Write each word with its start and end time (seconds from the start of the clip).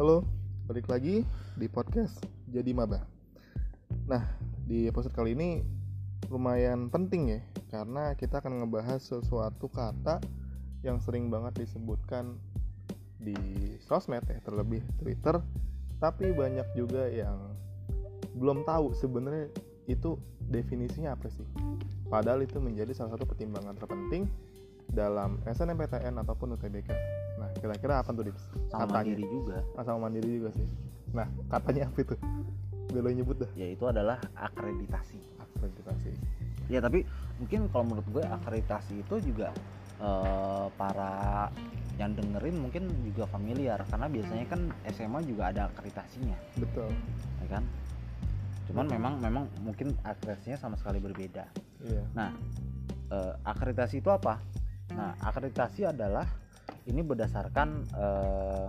Halo, 0.00 0.24
balik 0.64 0.88
lagi 0.88 1.28
di 1.60 1.68
podcast 1.68 2.24
Jadi 2.48 2.72
Maba. 2.72 3.04
Nah, 4.08 4.32
di 4.64 4.88
episode 4.88 5.12
kali 5.12 5.36
ini 5.36 5.60
lumayan 6.32 6.88
penting 6.88 7.36
ya, 7.36 7.40
karena 7.68 8.16
kita 8.16 8.40
akan 8.40 8.64
ngebahas 8.64 8.96
sesuatu 8.96 9.68
kata 9.68 10.24
yang 10.80 11.04
sering 11.04 11.28
banget 11.28 11.68
disebutkan 11.68 12.40
di 13.20 13.36
sosmed 13.84 14.24
ya, 14.24 14.40
terlebih 14.40 14.80
Twitter, 15.04 15.36
tapi 16.00 16.32
banyak 16.32 16.64
juga 16.72 17.04
yang 17.04 17.36
belum 18.40 18.64
tahu 18.64 18.96
sebenarnya 18.96 19.52
itu 19.84 20.16
definisinya 20.48 21.12
apa 21.12 21.28
sih. 21.28 21.44
Padahal 22.08 22.40
itu 22.40 22.56
menjadi 22.56 22.96
salah 22.96 23.20
satu 23.20 23.28
pertimbangan 23.28 23.76
terpenting 23.76 24.24
dalam 24.96 25.36
SNMPTN 25.44 26.16
ataupun 26.24 26.56
UTBK. 26.56 26.88
Kira-kira 27.60 28.00
apa 28.00 28.10
tuh, 28.10 28.24
Dips? 28.24 28.44
sama 28.66 28.86
mandiri 28.96 29.24
juga 29.24 29.60
Ah, 29.74 29.84
sama 29.84 30.08
mandiri 30.08 30.28
juga 30.32 30.50
sih. 30.50 30.66
Nah, 31.10 31.26
katanya 31.48 31.86
apa 31.86 31.98
itu? 32.00 32.14
Biar 32.88 33.02
lo 33.02 33.10
nyebut 33.12 33.36
dah. 33.38 33.50
yaitu 33.54 33.84
adalah 33.84 34.18
akreditasi 34.34 35.22
Akreditasi. 35.38 36.10
ya 36.66 36.78
tapi 36.78 37.02
mungkin 37.36 37.66
kalau 37.68 37.84
menurut 37.84 38.06
gue 38.08 38.24
akreditasi 38.24 39.02
itu 39.02 39.14
juga 39.24 39.50
eh, 39.96 40.66
para 40.74 41.46
yang 41.94 42.14
dengerin 42.14 42.56
mungkin 42.58 42.86
juga 43.04 43.26
familiar 43.26 43.78
karena 43.84 44.06
biasanya 44.06 44.44
kan 44.46 44.60
SMA 44.88 45.20
juga 45.22 45.50
ada 45.50 45.68
akreditasinya 45.68 46.34
Betul. 46.56 46.90
ya 47.38 47.48
kan 47.48 47.62
cuman 48.66 48.86
memang 48.88 49.14
memang 49.18 49.44
mungkin 49.60 49.92
akreditasinya 50.00 50.56
sama 50.56 50.74
sekali 50.74 50.98
berbeda 50.98 51.44
Iya. 51.80 52.02
nah 52.12 52.30
eh, 53.08 53.34
akreditasi 53.44 53.98
itu 53.98 54.08
apa 54.08 54.38
nah 54.90 55.14
akreditasi 55.20 55.86
adalah 55.86 56.26
ini 56.90 57.06
berdasarkan 57.06 57.68
eh, 57.94 58.68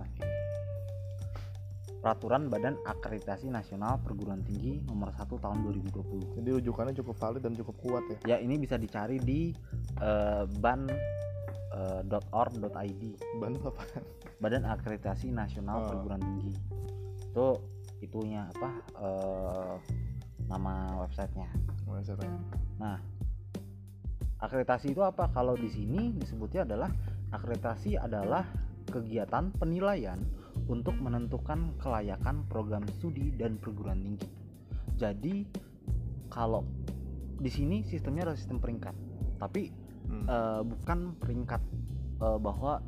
peraturan 2.02 2.50
Badan 2.50 2.78
Akreditasi 2.82 3.46
Nasional 3.46 4.02
Perguruan 4.02 4.42
Tinggi 4.42 4.82
nomor 4.86 5.14
1 5.14 5.22
tahun 5.26 5.58
2020 5.66 6.38
Jadi 6.38 6.48
rujukannya 6.62 6.94
cukup 6.98 7.14
valid 7.18 7.42
dan 7.46 7.54
cukup 7.54 7.76
kuat 7.78 8.04
ya. 8.10 8.18
ya 8.34 8.36
ini 8.42 8.58
bisa 8.58 8.78
dicari 8.78 9.18
di 9.22 9.54
eh, 9.98 10.44
ban 10.62 10.86
eh, 11.74 12.02
.org.id 12.34 13.02
Bantu 13.38 13.60
apa? 13.70 13.82
Badan 14.42 14.66
Akreditasi 14.66 15.30
Nasional 15.30 15.82
Oh. 15.82 15.88
Perguruan 15.94 16.22
Tinggi 16.22 16.54
itu 17.32 17.48
itunya 18.02 18.44
apa 18.50 18.70
eh, 18.98 19.74
nama 20.50 21.00
websitenya 21.06 21.48
Masalahnya. 21.86 22.40
nah 22.76 22.98
akreditasi 24.42 24.90
itu 24.90 25.00
apa 25.00 25.30
kalau 25.30 25.54
di 25.54 25.70
sini 25.70 26.12
disebutnya 26.18 26.66
adalah 26.66 26.90
akreditasi 27.32 27.96
adalah 27.96 28.44
kegiatan 28.88 29.50
penilaian 29.56 30.20
untuk 30.68 30.94
menentukan 31.00 31.72
kelayakan 31.80 32.44
program 32.46 32.84
studi 33.00 33.32
dan 33.34 33.56
perguruan 33.56 34.04
tinggi 34.04 34.28
jadi 35.00 35.48
kalau 36.28 36.62
di 37.40 37.50
sini 37.50 37.82
sistemnya 37.82 38.28
adalah 38.28 38.38
sistem 38.38 38.60
peringkat 38.60 38.94
tapi 39.40 39.72
Hmm. 40.02 40.26
eh, 40.28 40.60
bukan 40.66 41.14
peringkat 41.16 41.62
eh, 42.20 42.38
bahwa 42.38 42.82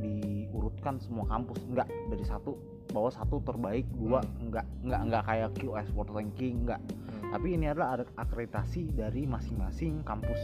diurutkan 0.00 0.96
semua 0.96 1.26
kampus 1.28 1.60
enggak 1.68 1.90
dari 2.08 2.24
satu 2.24 2.56
bahwa 2.90 3.10
satu 3.10 3.38
terbaik 3.44 3.84
dua 3.94 4.22
Hmm. 4.22 4.48
enggak 4.48 4.66
enggak 4.82 5.00
enggak 5.04 5.22
kayak 5.26 5.50
QS 5.58 5.88
World 5.92 6.14
Ranking 6.14 6.64
enggak 6.64 6.80
Hmm. 6.80 7.30
tapi 7.34 7.48
ini 7.54 7.66
adalah 7.68 8.00
ada 8.00 8.04
akreditasi 8.16 8.94
dari 8.94 9.26
masing-masing 9.26 10.02
kampus 10.02 10.40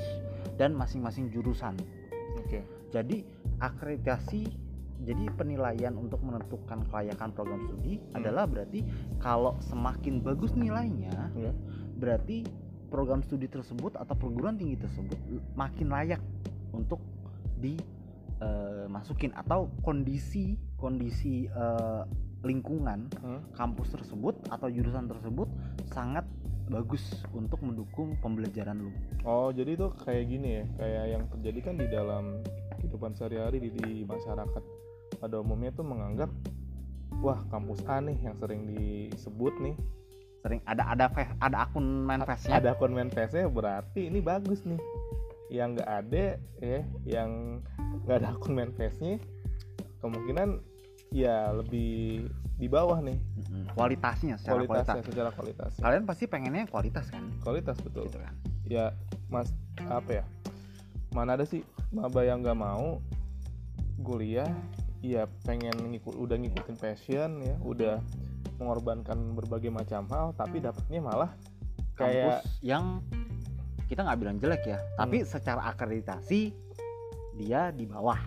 dan 0.61 0.75
masing-masing 0.75 1.31
jurusan 1.31 1.79
Oke. 2.37 2.61
jadi 2.93 3.25
akreditasi 3.61 4.47
jadi 4.97 5.29
penilaian 5.37 5.93
untuk 5.93 6.25
menentukan 6.25 6.81
kelayakan 6.89 7.29
program 7.31 7.61
studi 7.69 8.01
Hmm. 8.01 8.17
adalah 8.17 8.49
berarti 8.49 8.81
kalau 9.21 9.61
semakin 9.61 10.25
bagus 10.25 10.57
nilainya 10.57 11.31
Ya. 11.37 11.53
berarti 11.97 12.49
program 12.89 13.21
studi 13.21 13.45
tersebut 13.45 13.93
atau 13.95 14.15
perguruan 14.17 14.57
tinggi 14.57 14.81
tersebut 14.81 15.19
makin 15.53 15.93
layak 15.93 16.23
untuk 16.73 17.01
dimasukin 17.59 19.33
atau 19.35 19.69
kondisi 19.83 20.57
kondisi 20.77 21.49
eh, 21.49 22.03
lingkungan 22.45 23.11
Hmm. 23.21 23.41
kampus 23.53 23.91
tersebut 23.93 24.39
atau 24.49 24.69
jurusan 24.71 25.09
tersebut 25.09 25.49
sangat 25.91 26.25
bagus 26.67 27.23
untuk 27.31 27.63
mendukung 27.63 28.19
pembelajaran 28.19 28.77
lu. 28.81 28.93
Oh, 29.23 29.51
jadi 29.51 29.79
itu 29.79 29.87
kayak 30.03 30.25
gini 30.27 30.49
ya, 30.51 30.65
kayak 30.79 31.05
yang 31.11 31.25
terjadi 31.31 31.59
kan 31.63 31.75
di 31.79 31.87
dalam 31.87 32.25
kehidupan 32.87 33.13
sehari-hari 33.13 33.59
di, 33.59 33.71
di 33.75 33.91
masyarakat 34.03 34.63
pada 35.19 35.35
umumnya 35.37 35.71
tuh 35.71 35.83
menganggap 35.83 36.31
wah 37.19 37.43
kampus 37.49 37.83
A 37.85 37.99
nih 37.99 38.15
yang 38.21 38.37
sering 38.37 38.63
disebut 38.65 39.55
nih 39.59 39.75
Sering 40.39 40.63
ada 40.63 40.95
ada 40.95 41.11
ada 41.43 41.57
akun 41.61 42.07
manifestnya. 42.07 42.55
ada 42.55 42.71
akun 42.71 42.95
manifestnya 42.95 43.51
berarti 43.51 44.07
ini 44.07 44.23
bagus 44.23 44.63
nih 44.63 44.79
yang 45.51 45.75
nggak 45.75 45.91
ada 45.91 46.39
ya 46.61 46.81
yang 47.03 47.59
nggak 48.07 48.23
ada 48.23 48.29
akun 48.31 48.55
manifestnya 48.55 49.19
kemungkinan 49.99 50.63
ya 51.11 51.51
lebih 51.51 52.31
di 52.57 52.67
bawah 52.67 53.03
nih. 53.03 53.19
Kualitasnya 53.75 54.39
secara 54.39 54.63
kualitasnya 54.63 54.87
kualitas. 54.97 55.07
secara 55.13 55.31
kualitas 55.31 55.73
Kalian 55.77 56.05
pasti 56.07 56.25
pengennya 56.25 56.65
kualitas 56.67 57.07
kan? 57.11 57.23
kualitas 57.43 57.77
betul 57.85 58.07
Gitu 58.07 58.17
kan. 58.17 58.33
ya 58.65 58.85
mas 59.29 59.51
apa 59.87 60.23
ya 60.23 60.25
mana 61.17 61.41
ada 61.41 61.49
sih 61.49 61.65
maba 61.89 62.21
yang 62.29 62.45
nggak 62.45 62.59
mau 62.61 63.01
kuliah 64.05 64.53
ya 65.01 65.25
pengen 65.49 65.73
ngikut 65.97 66.13
udah 66.13 66.37
ngikutin 66.37 66.77
passion 66.77 67.41
ya 67.41 67.57
udah 67.65 68.05
mengorbankan 68.61 69.33
berbagai 69.33 69.73
macam 69.73 70.05
hal 70.13 70.37
tapi 70.37 70.61
dapatnya 70.61 71.01
malah 71.01 71.33
kayak 71.97 72.45
Kampus 72.45 72.61
yang 72.61 73.01
kita 73.87 74.03
nggak 74.03 74.19
bilang 74.19 74.37
jelek 74.43 74.63
ya, 74.67 74.79
tapi 74.99 75.23
Hmm. 75.23 75.29
secara 75.31 75.63
akreditasi 75.71 76.51
dia 77.39 77.71
di 77.71 77.87
bawah. 77.87 78.19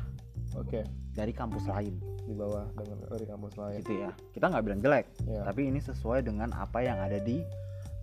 Oke. 0.56 0.88
Dari 1.12 1.36
kampus 1.36 1.68
lain. 1.68 2.00
Di 2.00 2.32
bawah 2.32 2.64
dengan 2.80 3.04
dari 3.12 3.26
kampus 3.28 3.54
lain. 3.60 3.84
Gitu 3.84 4.00
ya. 4.00 4.12
Kita 4.32 4.48
nggak 4.48 4.64
bilang 4.64 4.80
jelek, 4.80 5.06
ya. 5.28 5.44
tapi 5.44 5.68
ini 5.68 5.84
sesuai 5.84 6.24
dengan 6.24 6.56
apa 6.56 6.80
yang 6.80 6.96
ada 6.96 7.20
di 7.20 7.44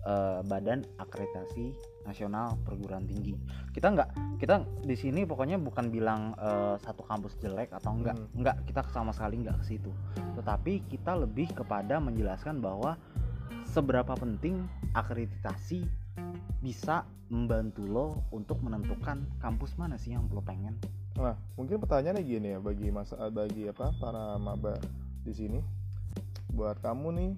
eh, 0.05 0.39
Badan 0.45 0.85
Akreditasi 1.01 1.73
Nasional 2.07 2.55
Perguruan 2.63 3.03
Tinggi. 3.03 3.35
Kita 3.75 3.91
nggak, 3.91 4.39
kita 4.39 4.63
di 4.87 4.95
sini 4.95 5.27
pokoknya 5.27 5.59
bukan 5.59 5.91
bilang 5.91 6.31
eh, 6.39 6.79
satu 6.79 7.03
kampus 7.03 7.35
jelek 7.43 7.75
atau 7.75 7.91
enggak, 7.91 8.15
Hmm. 8.15 8.31
enggak 8.39 8.55
kita 8.63 8.81
sama 8.95 9.11
sekali 9.11 9.43
nggak 9.43 9.59
ke 9.61 9.65
situ. 9.75 9.91
Tetapi 10.39 10.87
kita 10.87 11.19
lebih 11.19 11.51
kepada 11.51 11.99
menjelaskan 11.99 12.63
bahwa 12.63 12.95
seberapa 13.67 14.15
penting 14.15 14.63
akreditasi 14.95 15.83
bisa 16.63 17.03
membantu 17.27 17.83
lo 17.85 18.07
untuk 18.31 18.63
menentukan 18.63 19.27
kampus 19.43 19.75
mana 19.75 19.99
sih 19.99 20.15
yang 20.15 20.25
lo 20.31 20.39
pengen. 20.41 20.79
nah 21.17 21.33
mungkin 21.57 21.81
pertanyaannya 21.81 22.21
gini 22.21 22.47
ya 22.53 22.59
bagi 22.61 22.93
masa 22.93 23.17
bagi 23.33 23.65
apa 23.65 23.89
para 23.97 24.37
maba 24.37 24.77
di 25.25 25.33
sini 25.33 25.57
buat 26.53 26.77
kamu 26.77 27.09
nih 27.09 27.31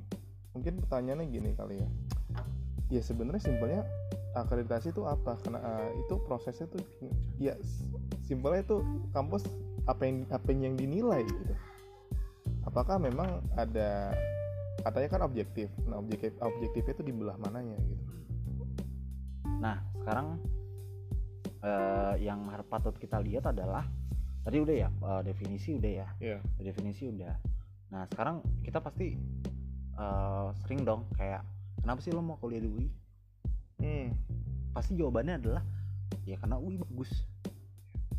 mungkin 0.52 0.84
pertanyaannya 0.84 1.28
gini 1.31 1.56
kali 1.56 1.79
ya 1.79 1.88
ya 2.91 3.00
sebenarnya 3.00 3.40
simpelnya 3.40 3.88
akreditasi 4.45 4.94
itu 4.94 5.03
apa 5.05 5.35
karena 5.44 5.59
eh, 5.59 5.89
itu 6.05 6.16
prosesnya 6.23 6.67
tuh 6.69 6.83
ya 7.41 7.55
simpelnya 8.25 8.63
itu 8.63 8.83
kampus 9.11 9.47
apa 9.89 10.05
yang 10.05 10.27
apa 10.29 10.47
yang 10.53 10.75
dinilai 10.77 11.25
gitu 11.25 11.53
apakah 12.67 13.01
memang 13.01 13.41
ada 13.57 14.13
katanya 14.85 15.09
kan 15.11 15.22
objektif 15.25 15.67
nah 15.89 15.99
objektif 15.99 16.31
objektifnya 16.39 16.94
itu 16.95 17.03
di 17.03 17.13
belah 17.16 17.35
mananya 17.41 17.75
gitu 17.83 18.19
Nah, 19.59 19.75
sekarang 19.99 20.39
eh, 21.59 22.13
yang 22.23 22.47
patut 22.72 22.95
kita 22.95 23.19
lihat 23.19 23.51
adalah 23.51 23.83
tadi 24.47 24.57
udah 24.63 24.75
ya 24.87 24.90
eh, 24.90 25.22
definisi 25.28 25.75
udah 25.75 25.91
ya, 25.91 26.08
ya 26.17 26.40
definisi 26.64 27.11
udah. 27.11 27.35
Nah, 27.91 28.08
sekarang 28.08 28.41
kita 28.64 28.79
pasti 28.79 29.19
eh, 29.99 30.47
sering 30.64 30.87
dong 30.87 31.05
kayak 31.19 31.43
kenapa 31.84 31.99
sih 31.99 32.16
lo 32.16 32.23
mau 32.23 32.40
kuliah 32.40 32.64
di 32.64 32.69
UI? 32.72 32.87
hmm. 33.79 34.08
Pasti 34.79 34.96
jawabannya 34.96 35.43
adalah 35.43 35.59
ya 36.23 36.40
karena 36.40 36.55
UI 36.55 36.79
bagus. 36.79 37.11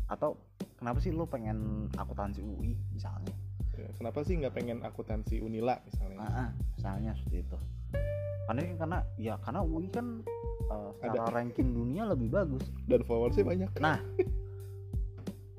Atau 0.05 0.37
kenapa 0.77 1.01
sih 1.01 1.09
lo 1.09 1.25
pengen 1.25 1.89
akuntansi 1.97 2.45
UI 2.45 2.77
misalnya? 2.93 3.33
Ya, 3.73 3.89
kenapa 3.97 4.21
sih 4.21 4.37
nggak 4.37 4.53
pengen 4.53 4.85
akuntansi 4.85 5.41
Unila 5.41 5.81
misalnya? 5.89 6.21
Ah, 6.21 6.37
ah, 6.45 6.49
misalnya 6.77 7.17
seperti 7.17 7.49
itu. 7.49 7.57
Karena 8.45 8.61
karena 8.77 8.97
ya 9.17 9.33
karena 9.41 9.65
UI 9.65 9.89
kan 9.89 10.21
eh, 10.69 10.91
secara 11.01 11.33
ranking 11.33 11.73
dunia 11.73 12.05
lebih 12.05 12.29
bagus. 12.29 12.61
dan 12.85 13.01
followersnya 13.09 13.41
banyak. 13.41 13.71
Nah, 13.81 13.97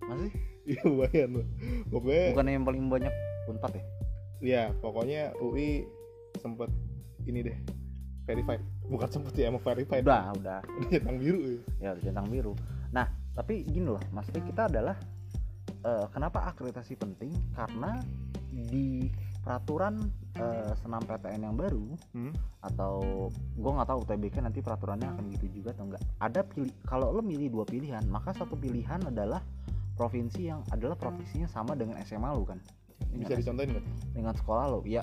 masih? 0.07 0.31
Iya 0.63 0.87
lumayan 0.87 1.31
loh. 1.35 1.47
Pokoknya 1.91 2.25
bukan 2.31 2.47
yang 2.47 2.63
paling 2.63 2.85
banyak 2.87 3.15
unpad 3.51 3.73
ya? 3.75 3.85
Ya 4.39 4.63
pokoknya 4.79 5.35
UI 5.43 5.83
sempet 6.39 6.71
ini 7.27 7.43
deh 7.43 7.59
verified 8.23 8.63
bukan 8.93 9.09
sempet 9.09 9.33
ya 9.35 9.49
emang 9.49 9.63
verified 9.65 10.05
udah 10.05 10.37
udah. 10.37 10.61
Udah 10.79 10.89
centang 10.93 11.17
biru 11.17 11.41
ya? 11.41 11.59
Ya 11.81 11.89
udah 11.97 12.03
centang 12.05 12.29
biru. 12.29 12.53
Nah 12.93 13.07
tapi 13.33 13.65
gini 13.65 13.89
loh 13.89 14.03
maksudnya 14.13 14.45
kita 14.45 14.63
adalah 14.69 14.97
eh, 15.83 16.07
kenapa 16.13 16.45
akreditasi 16.53 17.01
penting? 17.01 17.33
Karena 17.57 17.97
di 18.53 19.09
peraturan 19.43 19.99
eh, 20.39 20.73
senam 20.79 21.03
PTN 21.03 21.51
yang 21.51 21.57
baru 21.59 21.97
Hmm? 22.15 22.31
atau 22.63 23.27
gue 23.59 23.71
nggak 23.75 23.89
tahu 23.91 23.99
UTBK 24.07 24.37
nanti 24.45 24.61
peraturannya 24.63 25.09
akan 25.11 25.25
gitu 25.35 25.49
juga 25.51 25.75
atau 25.75 25.91
enggak 25.91 26.03
ada 26.23 26.41
pilih 26.47 26.71
kalau 26.87 27.11
lo 27.11 27.25
milih 27.25 27.51
dua 27.51 27.65
pilihan 27.67 28.05
maka 28.07 28.31
satu 28.37 28.55
pilihan 28.55 29.03
adalah 29.03 29.43
provinsi 29.99 30.47
yang 30.47 30.63
adalah 30.71 30.95
provinsinya 30.95 31.51
sama 31.51 31.75
dengan 31.75 31.99
SMA 32.07 32.31
lo 32.31 32.47
kan? 32.47 32.61
Bisa 33.13 33.35
dengan, 33.35 33.39
dicontohin 33.43 33.69
nggak? 33.75 33.85
dengan 34.15 34.35
sekolah 34.39 34.65
lo. 34.71 34.81
Ya 34.87 35.03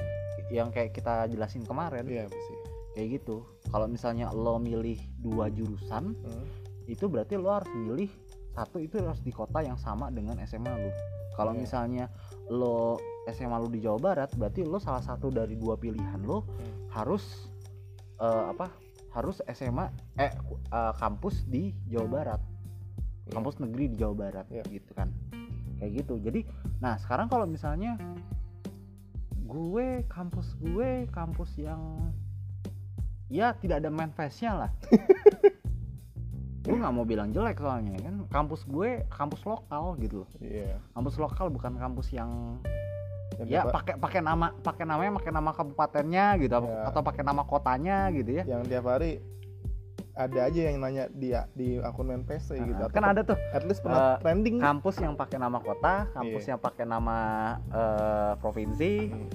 yang 0.49 0.73
kayak 0.73 0.95
kita 0.97 1.29
jelasin 1.29 1.61
kemarin 1.67 2.07
Iya 2.09 2.25
pasti. 2.25 2.53
Kayak 2.91 3.19
gitu 3.19 3.41
kalau 3.67 3.85
misalnya 3.85 4.29
lo 4.29 4.57
milih 4.57 4.97
dua 5.17 5.47
jurusan 5.47 6.13
Hmm. 6.15 6.45
itu 6.85 7.05
berarti 7.05 7.35
lo 7.35 7.49
harus 7.51 7.69
milih 7.71 8.09
satu 8.51 8.77
itu 8.77 8.97
harus 8.97 9.19
di 9.19 9.29
kota 9.29 9.61
yang 9.61 9.77
sama 9.77 10.09
dengan 10.09 10.41
SMA 10.41 10.73
lo 10.73 10.91
kalau 11.33 11.53
Iya. 11.53 11.59
misalnya 11.59 12.05
lo 12.47 12.97
SMA 13.29 13.55
lo 13.55 13.67
di 13.67 13.79
Jawa 13.79 13.99
Barat 13.99 14.33
berarti 14.33 14.63
lo 14.63 14.77
salah 14.77 14.99
satu 14.99 15.29
dari 15.29 15.53
dua 15.53 15.75
pilihan 15.75 16.19
lo 16.19 16.43
Hmm. 16.43 16.89
harus 16.91 17.47
eh, 18.17 18.43
apa 18.49 18.67
harus 19.09 19.39
SMA 19.47 19.87
eh 20.15 20.33
eh, 20.67 20.93
kampus 20.95 21.45
di 21.45 21.71
Jawa 21.85 22.09
Barat 22.09 22.41
Iya. 23.23 23.31
kampus 23.31 23.55
negeri 23.59 23.85
di 23.89 23.95
Jawa 23.95 24.15
Barat 24.17 24.45
Iya. 24.49 24.65
gitu 24.67 24.91
kan 24.91 25.13
kayak 25.77 26.03
gitu 26.03 26.19
jadi 26.19 26.43
nah 26.77 26.97
sekarang 26.97 27.29
kalau 27.29 27.45
misalnya 27.45 27.95
gue 29.41 30.03
kampus 30.05 30.53
gue 30.59 31.07
kampus 31.09 31.55
yang 31.55 32.11
ya 33.29 33.53
tidak 33.53 33.79
ada 33.79 33.89
manifestnya 33.89 34.51
lah 34.57 34.71
gue 36.59 36.75
nggak 36.75 36.91
mau 36.91 37.01
bilang 37.03 37.29
jelek 37.29 37.57
soalnya 37.57 37.97
kan 37.97 38.15
kampus 38.27 38.61
gue 38.63 39.01
kampus 39.07 39.41
lokal 39.43 39.97
gitu 39.97 40.21
loh 40.21 40.29
Iya. 40.37 40.77
kampus 40.91 41.15
lokal 41.17 41.47
bukan 41.47 41.73
kampus 41.75 42.11
yang 42.11 42.59
ya 43.41 43.63
pakai 43.63 43.95
pakai 43.95 44.19
nama 44.19 44.51
pakai 44.53 44.83
namanya 44.83 45.11
pakai 45.15 45.31
nama 45.31 45.49
kabupatennya 45.49 46.25
gitu 46.37 46.53
Ya. 46.53 46.83
atau 46.85 47.01
pakai 47.01 47.23
nama 47.23 47.41
kotanya 47.41 48.11
gitu 48.11 48.31
ya 48.33 48.43
yang 48.45 48.61
tiap 48.63 48.85
hari 48.85 49.23
ada 50.13 50.39
aja 50.43 50.61
yang 50.67 50.77
nanya 50.77 51.07
dia 51.09 51.47
di 51.53 51.79
akun 51.79 52.03
Menpes 52.05 52.51
gitu. 52.51 52.59
Nah, 52.67 52.75
Atau 52.81 52.91
kan 52.91 53.05
ada 53.07 53.21
tuh 53.23 53.39
At 53.49 53.63
least 53.63 53.79
pernah 53.79 53.97
Eh, 54.11 54.15
trending. 54.19 54.59
kampus 54.59 54.99
yang 54.99 55.15
pakai 55.15 55.39
nama 55.39 55.57
kota 55.57 56.11
kampus 56.11 56.43
Iya. 56.43 56.49
yang 56.51 56.59
pakai 56.59 56.83
nama 56.83 57.17
eh, 57.71 58.31
provinsi 58.35 58.91
Hmm. 59.07 59.29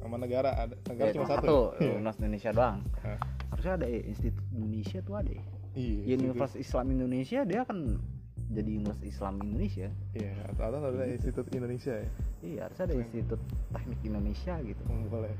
Sama 0.00 0.16
negara 0.16 0.56
ada. 0.56 0.74
Negara 0.88 1.06
Eh, 1.06 1.14
cuma 1.14 1.28
satu. 1.28 1.76
Iya. 1.76 1.92
Universitas 1.92 2.16
Indonesia 2.18 2.50
doang 2.50 2.76
Hah? 2.98 3.18
Harusnya 3.60 3.76
ada 3.76 3.86
eh, 3.86 4.02
Institut 4.08 4.40
Indonesia 4.50 4.98
tuh 5.04 5.14
ada 5.14 5.30
ya. 5.30 5.44
Iya. 5.70 5.96
Ya, 6.02 6.14
Universitas 6.16 6.56
Islam 6.56 6.86
Indonesia 6.90 7.40
dia 7.44 7.60
kan 7.62 7.78
jadi 8.50 8.70
Universitas 8.74 9.06
Islam 9.06 9.34
Indonesia 9.38 9.88
Iya. 10.10 10.32
Atau 10.48 10.64
atau 10.66 10.80
ada 10.88 11.04
Institut 11.06 11.46
Indonesia 11.52 11.94
ya. 11.94 12.08
iya 12.40 12.60
harusnya 12.64 12.84
ada. 12.88 12.94
Institut 12.96 13.40
Teknik 13.68 14.00
Indonesia 14.02 14.54
gitu 14.64 14.82
Hmm, 14.88 15.06
boleh. 15.06 15.34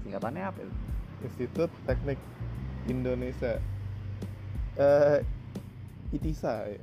singkatannya 0.00 0.42
apa 0.42 0.58
itu 0.62 0.74
Institut 1.22 1.70
Teknik 1.84 2.18
Indonesia. 2.86 3.52
Eh 4.76 5.18
ITISA 6.08 6.54
ya. 6.70 6.80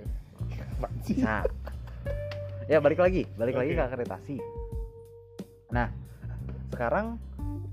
Nah, 1.24 1.42
ya 2.68 2.78
balik 2.78 3.00
lagi, 3.00 3.24
balik 3.34 3.56
lagi 3.56 3.72
Oke. 3.72 3.80
ke 3.80 3.84
akreditasi. 3.84 4.36
Nah, 5.72 5.88
sekarang 6.70 7.16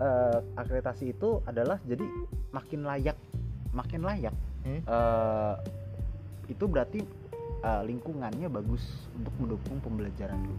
eh, 0.01 0.39
akreditasi 0.57 1.15
itu 1.15 1.45
adalah 1.45 1.79
jadi 1.85 2.05
makin 2.51 2.83
layak, 2.83 3.17
makin 3.71 4.01
layak. 4.03 4.35
Hmm? 4.65 4.81
Eh, 4.83 5.55
itu 6.51 6.65
berarti 6.67 7.01
eh, 7.61 7.83
lingkungannya 7.87 8.49
bagus 8.49 8.83
untuk 9.15 9.35
mendukung 9.39 9.79
pembelajaran 9.85 10.41
lu. 10.41 10.57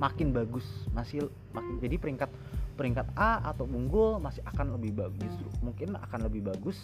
Makin 0.00 0.32
bagus, 0.32 0.66
masih 0.92 1.28
makin 1.52 1.80
jadi 1.80 1.96
peringkat 2.00 2.30
peringkat 2.78 3.10
A 3.18 3.42
atau 3.42 3.66
unggul 3.66 4.22
masih 4.22 4.38
akan 4.46 4.78
lebih 4.78 4.94
bagus 4.94 5.34
justru 5.34 5.50
mungkin 5.66 5.98
akan 5.98 6.30
lebih 6.30 6.46
bagus 6.46 6.78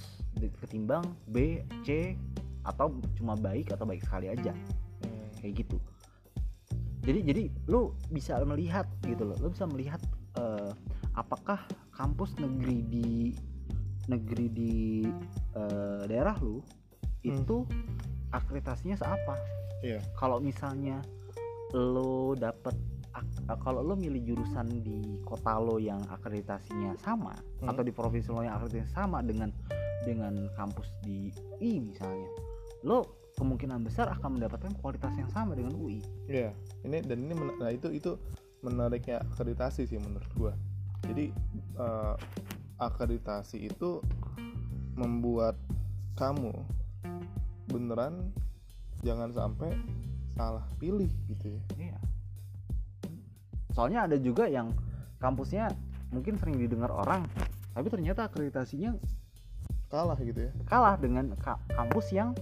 ketimbang 0.58 1.06
B, 1.30 1.62
C 1.86 2.18
atau 2.66 2.98
cuma 3.14 3.38
baik 3.38 3.70
atau 3.70 3.86
baik 3.86 4.02
sekali 4.02 4.26
aja 4.26 4.50
Hmm. 5.04 5.30
kayak 5.38 5.62
gitu 5.62 5.76
jadi 7.04 7.20
jadi 7.22 7.42
lu 7.68 7.92
bisa 8.08 8.40
melihat 8.42 8.88
gitu 9.04 9.22
loh 9.22 9.36
lu 9.38 9.52
bisa 9.52 9.68
melihat 9.68 10.00
eh, 10.40 10.72
apakah 11.14 11.62
kampus 11.94 12.34
negeri 12.36 12.78
di 12.84 13.08
negeri 14.06 14.46
di 14.50 14.74
eh, 15.54 16.02
daerah 16.04 16.36
lu 16.38 16.60
Hmm. 17.24 17.40
itu 17.40 17.56
akreditasinya 18.28 19.00
seapa 19.00 19.34
Iya. 19.80 19.96
kalau 20.12 20.36
misalnya 20.36 21.00
lo 21.72 22.36
dapet 22.36 22.76
eh, 23.16 23.58
kalau 23.64 23.80
lo 23.80 23.96
milih 23.96 24.20
jurusan 24.28 24.84
di 24.84 25.00
kota 25.24 25.56
lo 25.56 25.80
yang 25.80 26.04
akreditasinya 26.10 26.92
sama 27.00 27.32
Hmm. 27.62 27.72
atau 27.72 27.80
di 27.80 27.90
provinsi 27.90 28.28
lo 28.28 28.44
yang 28.44 28.58
akreditasinya 28.58 28.92
sama 28.92 29.18
dengan 29.24 29.48
dengan 30.04 30.36
kampus 30.52 30.92
di 31.00 31.32
UI 31.56 31.80
misalnya 31.80 32.28
lo 32.84 33.24
kemungkinan 33.34 33.80
besar 33.82 34.12
akan 34.12 34.36
mendapatkan 34.36 34.76
kualitas 34.78 35.16
yang 35.16 35.32
sama 35.32 35.56
dengan 35.56 35.72
UI 35.74 36.04
Iya, 36.28 36.52
ini 36.84 37.00
dan 37.00 37.24
ini 37.24 37.32
nah 37.56 37.72
itu 37.72 37.88
itu 37.88 38.20
menariknya 38.60 39.24
akreditasi 39.32 39.84
sih 39.84 39.96
menurut 39.96 40.28
gua. 40.36 40.52
Jadi 41.04 41.30
eh, 41.78 42.14
akreditasi 42.80 43.70
itu 43.70 44.00
membuat 44.94 45.58
kamu 46.14 46.54
beneran 47.68 48.30
jangan 49.02 49.30
sampai 49.34 49.74
salah 50.34 50.64
pilih 50.78 51.10
gitu 51.30 51.54
ya. 51.58 51.62
Iya. 51.78 51.98
Soalnya 53.74 54.06
ada 54.06 54.16
juga 54.18 54.46
yang 54.46 54.70
kampusnya 55.18 55.70
mungkin 56.14 56.38
sering 56.38 56.58
didengar 56.62 56.94
orang, 56.94 57.26
tapi 57.74 57.90
ternyata 57.90 58.30
akreditasinya 58.30 58.94
Kalah 59.90 60.18
gitu 60.18 60.50
ya. 60.50 60.52
kalah 60.66 60.98
dengan 60.98 61.34
ka- 61.38 61.60
kampus 61.70 62.10
yang 62.10 62.34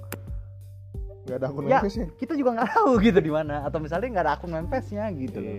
Nggak 1.29 1.37
ada 1.39 1.47
akun 1.53 1.63
Ya, 1.69 1.79
kita 2.19 2.33
juga 2.35 2.51
nggak 2.57 2.71
tahu 2.75 2.91
gitu 2.99 3.19
di 3.23 3.31
mana 3.31 3.63
atau 3.63 3.79
misalnya 3.79 4.09
nggak 4.09 4.25
ada 4.25 4.33
akun 4.41 4.51
Memphis-nya 4.51 5.07
gitu 5.15 5.39
loh. 5.39 5.55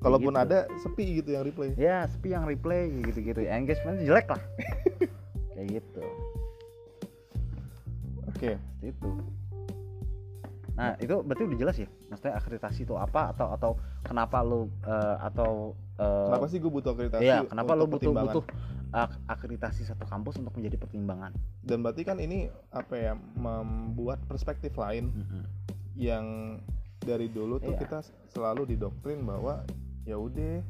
Kalaupun 0.00 0.32
gitu. 0.36 0.44
ada 0.44 0.58
sepi 0.78 1.04
gitu 1.20 1.30
yang 1.32 1.44
replay. 1.44 1.72
Ya, 1.74 2.04
sepi 2.06 2.36
yang 2.36 2.44
replay 2.44 2.92
gitu-gitu. 3.02 3.40
Engagement 3.42 3.98
jelek 4.04 4.28
lah. 4.28 4.42
Kayak 5.56 5.80
gitu. 5.80 6.04
Oke. 8.28 8.50
Seperti 8.60 8.86
itu. 8.92 9.10
Nah, 10.76 10.92
itu 11.00 11.14
berarti 11.24 11.42
udah 11.48 11.58
jelas 11.58 11.76
ya? 11.80 11.88
Maksudnya 12.12 12.36
akreditasi 12.36 12.84
itu 12.84 12.94
apa 13.00 13.32
atau 13.32 13.48
atau 13.48 13.70
kenapa 14.04 14.44
lu 14.44 14.68
eh, 14.84 15.16
atau 15.24 15.72
eh, 15.96 16.26
Kenapa 16.28 16.46
sih 16.52 16.60
gue 16.60 16.68
butuh 16.68 16.92
akreditasi? 16.92 17.24
Iya, 17.24 17.48
kenapa 17.48 17.72
lo 17.72 17.88
butuh 17.88 18.12
butuh 18.12 18.44
ak- 18.92 19.16
akreditasi 19.24 19.88
satu 19.88 20.04
kampus 20.04 20.36
untuk 20.36 20.52
menjadi 20.52 20.76
pertimbangan? 20.76 21.32
Dan 21.64 21.80
berarti 21.80 22.04
kan 22.04 22.20
ini 22.20 22.52
apa 22.68 22.92
ya 22.92 23.16
membuat 23.16 24.20
perspektif 24.28 24.76
lain 24.76 25.08
yang 25.96 26.60
dari 27.00 27.32
dulu 27.32 27.56
tuh 27.56 27.72
Iya. 27.72 27.80
kita 27.80 27.98
selalu 28.28 28.76
didoktrin 28.76 29.24
bahwa 29.24 29.64
ya 30.06 30.16
udah 30.16 30.62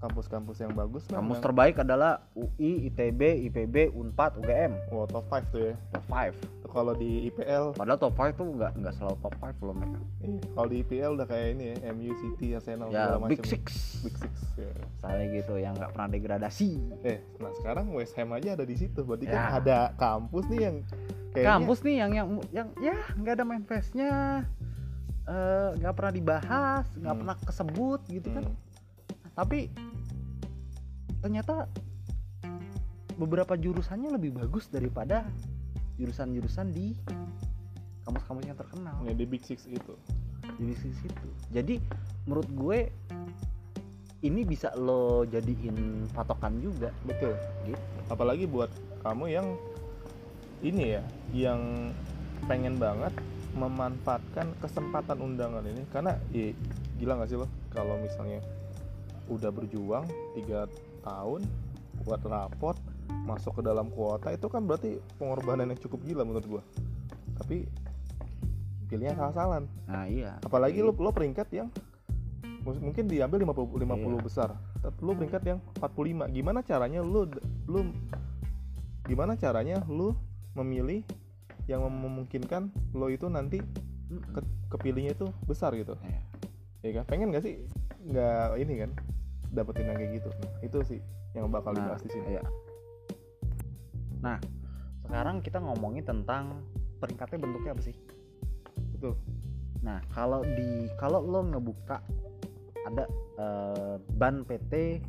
kampus-kampus 0.00 0.56
yang 0.58 0.72
bagus 0.72 1.04
Kampus 1.04 1.36
yang- 1.36 1.44
terbaik 1.44 1.76
adalah 1.78 2.24
UI, 2.32 2.88
ITB, 2.88 3.20
IPB, 3.44 3.92
Unpad, 3.92 4.40
UGM, 4.40 4.72
Wah, 4.88 5.04
top 5.04 5.28
5 5.28 5.44
tuh 5.46 5.60
ya 5.62 5.74
top 5.92 6.04
5. 6.08 6.32
Tuh 6.58 6.70
kalau 6.70 6.92
di 6.94 7.10
IPL 7.26 7.76
Padahal 7.76 8.00
top 8.00 8.16
5 8.16 8.32
tuh 8.32 8.48
nggak 8.50 8.72
nggak 8.74 8.94
selalu 8.96 9.16
top 9.20 9.34
5 9.36 9.60
loh 9.60 9.76
mereka. 9.76 10.00
iya, 10.18 10.40
kalau 10.50 10.68
di 10.68 10.76
IPL 10.78 11.10
udah 11.12 11.26
kayak 11.28 11.46
ini 11.52 11.64
ya 11.66 11.92
MU 11.92 12.12
City 12.16 12.46
Arsenal 12.50 12.88
Ya, 12.88 13.12
segala 13.12 13.28
Big 13.28 13.38
macem. 13.38 13.52
Six. 13.52 13.66
Big 14.00 14.16
Six 14.16 14.34
ya. 14.56 14.72
Misalnya 14.72 15.26
gitu 15.34 15.54
yang 15.54 15.72
nggak 15.74 15.90
pernah 15.92 16.08
degradasi. 16.08 16.70
eh 17.04 17.18
nah 17.36 17.52
sekarang 17.54 17.92
West 17.92 18.16
Ham 18.16 18.32
aja 18.32 18.48
ada 18.50 18.64
di 18.64 18.74
situ 18.74 19.00
berarti 19.02 19.26
kan 19.26 19.36
Ya. 19.36 19.46
ada 19.54 19.78
kampus 19.94 20.44
nih 20.48 20.60
yang 20.62 20.76
kayaknya 21.30 21.44
Kampus 21.52 21.78
nih 21.82 21.94
yang 21.98 22.10
yang 22.14 22.28
yang 22.50 22.68
ya 22.80 22.96
nggak 23.14 23.34
ada 23.34 23.44
manifestnya, 23.44 24.12
eh, 25.26 25.68
nggak 25.76 25.92
pernah 25.92 26.12
dibahas, 26.12 26.86
nggak 26.90 27.04
Hmm. 27.06 27.20
pernah 27.20 27.36
kesebut 27.38 28.00
gitu 28.08 28.28
kan. 28.32 28.44
Tapi 29.34 29.70
ternyata 31.20 31.68
beberapa 33.20 33.52
jurusannya 33.56 34.16
lebih 34.16 34.40
bagus 34.40 34.72
daripada 34.72 35.28
jurusan-jurusan 36.00 36.72
di 36.72 36.96
kampus-kampus 38.08 38.44
yang 38.48 38.56
terkenal. 38.56 38.96
ya 39.04 39.12
di 39.12 39.24
Big 39.28 39.44
Six 39.44 39.68
itu. 39.68 39.94
Di 40.56 40.72
sisi 40.76 41.08
situ 41.08 41.28
jadi 41.50 41.82
menurut 42.24 42.48
gue 42.54 42.78
ini 44.20 44.44
bisa 44.44 44.70
lo 44.76 45.24
jadiin 45.26 46.06
patokan 46.12 46.60
juga. 46.60 46.92
Betul. 47.04 47.34
Gitu. 47.66 47.80
Apalagi 48.12 48.44
buat 48.46 48.68
kamu 49.02 49.24
yang 49.32 49.46
ini 50.60 51.00
ya 51.00 51.02
yang 51.32 51.60
pengen 52.44 52.76
banget 52.76 53.12
memanfaatkan 53.56 54.52
kesempatan 54.60 55.18
undangan 55.18 55.64
ini. 55.64 55.82
Karena 55.88 56.14
ya, 56.30 56.52
gila 57.00 57.18
nggak 57.18 57.28
sih 57.32 57.38
lo? 57.40 57.48
Kalau 57.72 57.96
misalnya 57.98 58.44
udah 59.30 59.50
berjuang 59.50 60.04
tiga 60.34 60.66
tahun 61.00 61.46
buat 62.02 62.20
rapot 62.26 62.76
masuk 63.24 63.60
ke 63.60 63.62
dalam 63.62 63.86
kuota 63.88 64.30
itu 64.30 64.46
kan 64.46 64.64
berarti 64.64 64.98
pengorbanan 65.16 65.70
yang 65.70 65.78
cukup 65.78 66.02
gila 66.02 66.22
menurut 66.26 66.46
gua. 66.48 66.62
Tapi 67.38 67.64
pilihnya 68.90 69.14
salah-salan 69.14 69.70
nah 69.86 70.04
iya. 70.04 70.34
Apalagi 70.42 70.82
lo 70.82 70.90
lo 70.90 71.14
peringkat 71.14 71.46
yang 71.54 71.70
mungkin 72.60 73.08
diambil 73.08 73.40
50 73.46 73.86
50 73.86 73.86
Iya. 73.88 74.20
besar 74.20 74.48
tapi 74.82 74.98
lu 75.00 75.16
peringkat 75.16 75.42
yang 75.46 75.58
45 75.80 76.28
gimana 76.28 76.60
caranya 76.60 77.00
lu 77.00 77.24
lu 77.64 77.88
gimana 79.06 79.32
caranya 79.32 79.80
lu 79.88 80.12
memilih 80.52 81.00
yang 81.64 81.80
mem- 81.86 82.02
memungkinkan 82.04 82.68
lo 82.92 83.08
itu 83.08 83.30
nanti 83.30 83.62
ke, 84.10 84.40
kepilihnya 84.68 85.14
itu 85.14 85.30
besar 85.46 85.70
gitu? 85.78 85.94
Iya. 86.02 86.20
ya 86.82 86.90
kan? 87.00 87.04
Pengen 87.08 87.30
gak 87.30 87.46
sih 87.46 87.62
nggak 88.00 88.58
ini 88.58 88.74
kan 88.84 88.90
dapetin 89.50 89.90
yang 89.90 89.98
kayak 89.98 90.12
gitu 90.22 90.28
nah, 90.30 90.52
itu 90.62 90.78
sih 90.86 91.00
yang 91.34 91.50
bakal 91.50 91.74
Nah, 91.74 91.78
dibahas 91.86 92.02
di 92.02 92.10
sini 92.10 92.38
iya. 92.38 92.42
Nah, 94.20 94.36
sekarang 95.06 95.40
kita 95.40 95.58
ngomongin 95.62 96.04
tentang 96.04 96.66
peringkatnya 97.00 97.38
bentuknya 97.40 97.72
apa 97.72 97.82
sih? 97.82 97.96
betul 98.98 99.16
Nah, 99.80 100.04
kalau 100.12 100.44
di 100.44 100.92
kalau 101.00 101.24
lo 101.24 101.40
ngebuka 101.40 102.04
ada 102.84 103.04
eh, 103.40 103.96
banpt.org.id, 104.16 105.06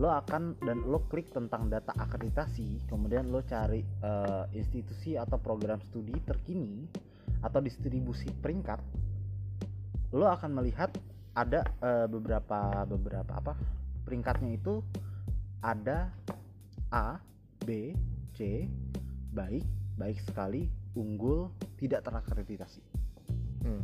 lo 0.00 0.08
akan 0.08 0.56
dan 0.64 0.80
lo 0.88 1.04
klik 1.12 1.28
tentang 1.32 1.68
data 1.68 1.92
akreditasi, 1.92 2.88
kemudian 2.88 3.28
lo 3.28 3.44
cari 3.44 3.84
eh, 3.84 4.44
institusi 4.56 5.20
atau 5.20 5.36
program 5.36 5.80
studi 5.92 6.16
terkini 6.24 6.88
atau 7.44 7.60
distribusi 7.60 8.32
peringkat, 8.32 8.80
lo 10.16 10.24
akan 10.32 10.56
melihat 10.56 10.88
ada 11.32 11.64
eh, 11.80 12.06
beberapa 12.08 12.84
beberapa 12.84 13.32
apa 13.32 13.52
peringkatnya 14.04 14.52
itu 14.56 14.84
ada 15.62 16.10
A, 16.92 17.16
B, 17.62 17.94
C, 18.34 18.68
baik, 19.32 19.64
baik 19.96 20.18
sekali, 20.20 20.68
unggul, 20.98 21.48
tidak 21.78 22.04
terakreditasi. 22.04 22.82
hmm, 23.64 23.82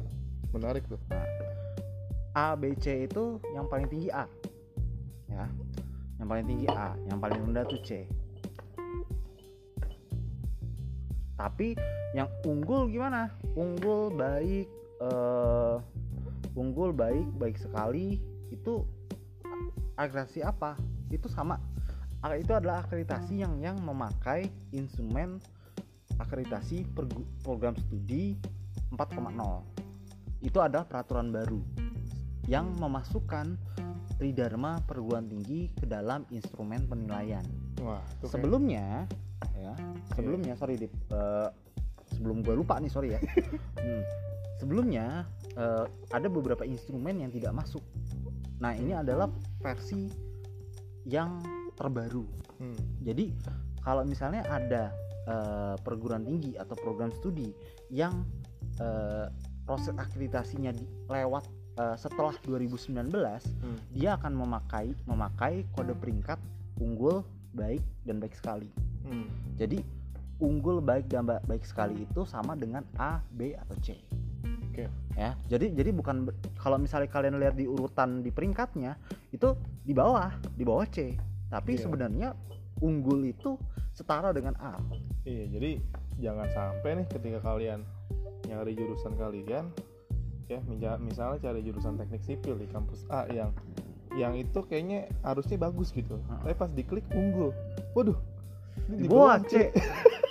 menarik 0.53 0.85
tuh 0.91 1.01
A, 2.35 2.59
B, 2.59 2.77
C 2.77 3.09
itu 3.09 3.41
yang 3.55 3.71
paling 3.71 3.89
tinggi 3.89 4.11
A. 4.13 4.27
Ya. 5.31 5.47
Yang 6.19 6.29
paling 6.29 6.47
tinggi 6.51 6.67
A, 6.69 6.91
yang 7.09 7.19
paling 7.23 7.41
rendah 7.49 7.65
tuh 7.65 7.81
C. 7.87 8.05
Tapi 11.39 11.79
yang 12.13 12.27
unggul 12.43 12.91
gimana? 12.91 13.31
Unggul 13.55 14.11
baik 14.19 14.67
eh 14.99 15.75
unggul 16.59 16.91
baik 16.91 17.39
baik 17.39 17.57
sekali 17.57 18.19
itu 18.51 18.83
akreditasi 19.95 20.43
apa? 20.43 20.75
Itu 21.09 21.31
sama. 21.31 21.63
Ah, 22.19 22.35
Itu 22.35 22.51
adalah 22.53 22.83
akreditasi 22.83 23.39
yang 23.39 23.63
yang 23.63 23.79
memakai 23.79 24.51
instrumen 24.73 25.39
akreditasi 26.19 26.83
program 27.41 27.79
studi 27.79 28.35
4,0 28.91 29.63
itu 30.41 30.59
adalah 30.59 30.83
peraturan 30.83 31.31
baru 31.31 31.63
yang 32.45 32.75
memasukkan 32.75 33.55
Tridharma 34.19 34.83
perguruan 34.83 35.31
tinggi 35.31 35.71
ke 35.73 35.87
dalam 35.87 36.27
instrumen 36.29 36.83
penilaian. 36.83 37.47
wah 37.79 38.03
itu 38.03 38.27
kayak- 38.27 38.33
Sebelumnya, 38.35 38.87
ya, 39.55 39.75
sebelumnya 40.11 40.59
sorry 40.59 40.75
Dip, 40.75 40.91
eh, 40.91 41.49
sebelum 42.09 42.43
gue 42.43 42.51
lupa 42.53 42.83
nih 42.83 42.91
sorry 42.91 43.15
ya. 43.15 43.21
Hmm, 43.79 44.03
sebelumnya 44.59 45.25
eh, 45.55 45.85
ada 46.11 46.29
beberapa 46.29 46.63
instrumen 46.63 47.23
yang 47.23 47.31
tidak 47.31 47.55
masuk. 47.55 47.83
Nah 48.59 48.75
ini 48.75 48.93
adalah 48.93 49.31
versi 49.63 50.11
yang 51.07 51.41
terbaru. 51.75 52.27
hmm, 52.59 53.07
Jadi 53.07 53.33
kalau 53.81 54.03
misalnya 54.05 54.43
ada 54.45 54.91
eh, 55.25 55.75
perguruan 55.81 56.27
tinggi 56.27 56.59
atau 56.59 56.75
program 56.75 57.15
studi 57.15 57.55
yang 57.89 58.27
eh, 58.77 59.27
proses 59.65 59.95
akreditasinya 59.95 60.75
di- 60.75 60.89
lewat 61.07 61.47
eh, 61.79 61.97
setelah 61.97 62.35
2019, 62.43 63.09
hmm, 63.09 63.79
dia 63.95 64.19
akan 64.19 64.33
memakai 64.35 64.93
memakai 65.07 65.63
kode 65.73 65.95
peringkat 65.97 66.39
unggul, 66.79 67.23
baik 67.55 67.81
dan 68.03 68.19
baik 68.19 68.35
sekali. 68.35 68.69
hmm. 69.07 69.55
Jadi 69.55 69.79
unggul, 70.39 70.79
baik 70.79 71.11
dan 71.11 71.27
ba- 71.27 71.43
baik 71.43 71.67
sekali 71.67 72.07
itu 72.07 72.23
sama 72.23 72.55
dengan 72.55 72.83
A, 72.95 73.19
B 73.31 73.55
atau 73.55 73.75
C. 73.83 73.99
Oke. 74.79 74.87
Ya, 75.19 75.35
jadi 75.51 75.75
jadi 75.75 75.91
bukan 75.91 76.31
kalau 76.55 76.79
misalnya 76.79 77.11
kalian 77.11 77.43
lihat 77.43 77.59
di 77.59 77.67
urutan 77.67 78.23
di 78.23 78.31
peringkatnya 78.31 78.95
itu 79.35 79.59
di 79.83 79.91
bawah, 79.91 80.31
di 80.55 80.63
bawah 80.63 80.87
C. 80.87 81.19
Tapi 81.51 81.75
Iya. 81.75 81.83
sebenarnya 81.83 82.29
unggul 82.79 83.27
itu 83.27 83.59
setara 83.91 84.31
dengan 84.31 84.55
A. 84.63 84.79
Iya, 85.27 85.51
jadi 85.59 85.71
jangan 86.23 86.47
sampai 86.55 86.91
nih 87.03 87.07
ketika 87.11 87.39
kalian 87.43 87.83
nyari 88.47 88.79
jurusan 88.79 89.19
kalian 89.19 89.67
ya 90.49 90.63
misalnya 90.97 91.43
cari 91.45 91.61
jurusan 91.61 91.99
teknik 92.01 92.23
sipil 92.25 92.57
di 92.57 92.65
kampus 92.71 93.05
A 93.13 93.29
yang 93.29 93.53
yang 94.17 94.33
itu 94.39 94.63
kayaknya 94.65 95.11
harusnya 95.27 95.59
bagus 95.59 95.91
gitu. 95.91 96.23
Tapi 96.23 96.55
pas 96.55 96.71
diklik 96.71 97.05
unggul. 97.11 97.51
Waduh. 97.99 98.17
Ini 98.89 99.05
Di 99.05 99.07
bawah 99.11 99.43
C. 99.43 99.75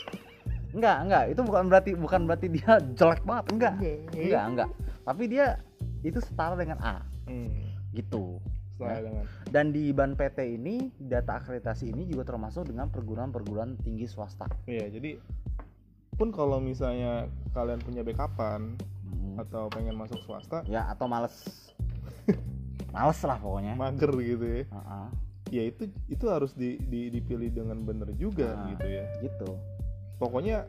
enggak, 0.72 0.98
enggak, 1.02 1.24
itu 1.30 1.42
bukan 1.42 1.64
berarti 1.66 1.92
bukan 1.94 2.22
berarti 2.26 2.48
dia 2.50 2.72
jelek 3.00 3.22
banget, 3.24 3.46
enggak. 3.52 3.74
Enggak, 4.12 4.44
enggak. 4.46 4.70
Tapi 5.04 5.24
dia 5.26 5.46
itu 6.02 6.20
setara 6.20 6.54
dengan 6.54 6.78
A 6.80 7.02
Hmm. 7.26 7.76
gitu. 7.92 8.40
Setelah 8.74 9.02
dengan 9.02 9.26
Dan 9.48 9.66
di 9.70 9.90
ban 9.90 10.14
PT 10.14 10.38
ini 10.54 10.94
data 10.98 11.36
akreditasi 11.36 11.90
ini 11.90 12.06
juga 12.06 12.24
termasuk 12.26 12.68
dengan 12.68 12.88
perguruan-perguruan 12.88 13.76
tinggi 13.78 14.06
swasta. 14.06 14.46
Iya, 14.64 14.88
jadi 14.90 15.18
pun 16.14 16.30
kalau 16.30 16.58
misalnya 16.58 17.26
kalian 17.52 17.80
punya 17.80 18.02
backupan 18.02 18.78
Hmm. 19.04 19.36
atau 19.38 19.68
pengen 19.68 19.94
masuk 19.94 20.20
swasta, 20.22 20.62
Ya 20.64 20.86
atau 20.86 21.06
males. 21.06 21.34
males 22.92 23.20
lah 23.20 23.38
pokoknya. 23.38 23.74
mager 23.74 24.12
gitu 24.16 24.46
ya. 24.46 24.64
Heeh, 24.68 25.08
Ya 25.48 25.64
itu 25.64 25.88
itu 26.08 26.26
harus 26.28 26.52
di, 26.52 26.76
di- 26.82 27.08
dipilih 27.10 27.48
dengan 27.50 27.80
bener 27.82 28.12
juga 28.14 28.52
Ah. 28.54 28.68
gitu 28.68 28.84
ya. 28.86 29.04
gitu. 29.22 29.50
Pokoknya 30.18 30.66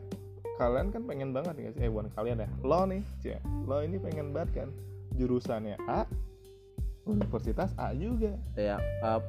kalian 0.59 0.91
kan 0.91 1.01
pengen 1.07 1.29
banget 1.31 1.55
nggak 1.55 1.73
sih 1.77 1.87
eh 1.87 1.91
bukan 1.91 2.11
kalian 2.13 2.43
ya 2.43 2.49
lo 2.61 2.81
nih 2.85 3.01
cia 3.23 3.39
lo 3.65 3.79
ini 3.81 3.97
pengen 3.97 4.35
banget 4.35 4.63
kan 4.63 4.69
jurusannya 5.15 5.79
A 5.87 6.03
universitas 7.07 7.73
A 7.79 7.95
juga 7.95 8.37
Ya 8.53 8.77
eh, 8.77 9.21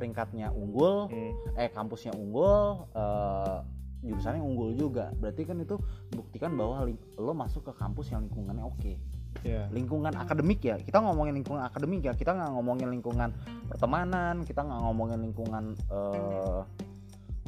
peringkatnya 0.00 0.48
unggul, 0.56 1.12
Hmm, 1.12 1.32
eh 1.60 1.68
kampusnya 1.68 2.16
unggul, 2.16 2.88
eh, 2.96 3.58
jurusannya 4.00 4.40
unggul 4.40 4.72
juga. 4.72 5.12
Berarti 5.20 5.44
kan 5.44 5.60
itu 5.60 5.76
buktikan 6.16 6.56
bahwa 6.56 6.88
lo 7.20 7.32
masuk 7.36 7.68
ke 7.68 7.72
kampus 7.76 8.08
yang 8.16 8.24
lingkungannya 8.24 8.64
oke. 8.64 8.96
ya 9.44 9.68
Lingkungan 9.70 10.16
akademik 10.16 10.64
ya. 10.64 10.80
Kita 10.80 11.04
ngomongin 11.04 11.36
lingkungan 11.36 11.62
akademik 11.62 12.02
ya. 12.02 12.16
Kita 12.16 12.32
nggak 12.32 12.50
ngomongin 12.50 12.88
lingkungan 12.90 13.30
pertemanan, 13.68 14.42
kita 14.42 14.64
nggak 14.64 14.80
ngomongin 14.88 15.20
lingkungan 15.20 15.64
eh, 15.76 16.60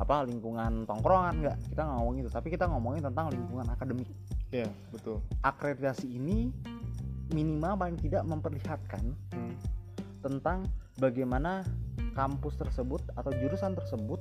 apa 0.03 0.27
lingkungan 0.27 0.83
tongkrongan 0.83 1.35
nggak. 1.47 1.57
Kita 1.71 1.81
nggak 1.87 1.97
ngomongin 2.03 2.21
itu. 2.27 2.33
Tapi 2.35 2.49
kita 2.51 2.65
ngomongin 2.67 3.03
tentang 3.07 3.31
lingkungan 3.31 3.67
akademik. 3.71 4.11
ya 4.53 4.69
betul 4.93 5.25
Akreditasi 5.41 6.13
ini 6.13 6.53
minimal 7.33 7.73
paling 7.81 7.97
tidak 7.97 8.21
memperlihatkan 8.29 9.17
Hmm, 9.33 9.57
tentang 10.21 10.69
bagaimana 11.01 11.65
kampus 12.13 12.61
tersebut 12.61 13.01
atau 13.17 13.33
jurusan 13.33 13.73
tersebut 13.73 14.21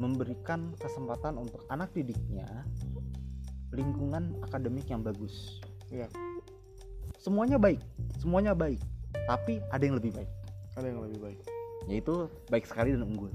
memberikan 0.00 0.72
kesempatan 0.80 1.36
untuk 1.36 1.60
anak 1.68 1.92
didiknya 1.92 2.48
lingkungan 3.76 4.32
akademik 4.48 4.88
yang 4.88 5.04
bagus. 5.04 5.60
Iya. 5.92 6.08
Semuanya 7.20 7.60
baik, 7.60 7.82
semuanya 8.16 8.56
baik, 8.56 8.80
tapi 9.28 9.60
ada 9.68 9.82
yang 9.84 10.00
lebih 10.00 10.16
baik, 10.16 10.30
ada 10.80 10.86
yang 10.88 11.04
lebih 11.04 11.20
baik 11.20 11.57
yaitu 11.86 12.26
baik 12.50 12.66
sekali 12.66 12.96
dan 12.96 13.06
unggul. 13.06 13.30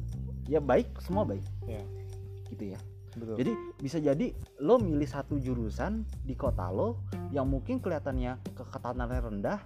Ya 0.49 0.59
baik, 0.59 0.91
semua 0.99 1.23
baik. 1.23 1.43
Iya. 1.63 1.83
Gitu 2.51 2.75
ya. 2.75 2.79
betul 3.13 3.37
Jadi 3.37 3.53
bisa 3.77 3.97
jadi 4.01 4.33
lo 4.57 4.81
milih 4.81 5.05
satu 5.05 5.37
jurusan 5.37 6.01
di 6.25 6.33
kota 6.33 6.73
lo 6.73 7.05
yang 7.29 7.45
mungkin 7.45 7.77
kelihatannya 7.77 8.41
keketanannya 8.57 9.21
rendah, 9.21 9.59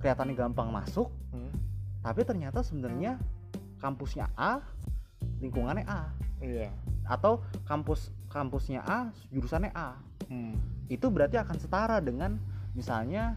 kelihatannya 0.00 0.34
gampang 0.34 0.72
masuk, 0.72 1.12
Hmm, 1.28 1.52
tapi 2.00 2.24
ternyata 2.24 2.64
sebenarnya 2.64 3.20
kampusnya 3.76 4.32
A 4.32 4.64
lingkungannya 5.44 5.84
A 5.84 6.08
iya 6.40 6.72
atau 7.04 7.44
kampus 7.68 8.08
kampusnya 8.32 8.80
A 8.80 9.12
jurusannya 9.28 9.68
A 9.76 10.00
Hmm, 10.28 10.60
itu 10.92 11.08
berarti 11.08 11.40
akan 11.40 11.56
setara 11.56 12.04
dengan 12.04 12.36
misalnya 12.76 13.32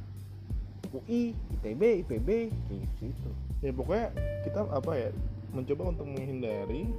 UI 0.92 1.32
ITB 1.60 2.04
IPB 2.04 2.30
kayak 2.68 2.86
gitu. 3.00 3.30
Ya 3.62 3.72
pokoknya 3.72 4.08
kita 4.44 4.60
apa 4.68 4.92
ya 4.94 5.10
mencoba 5.52 5.84
untuk 5.92 6.08
menghindari 6.08 6.92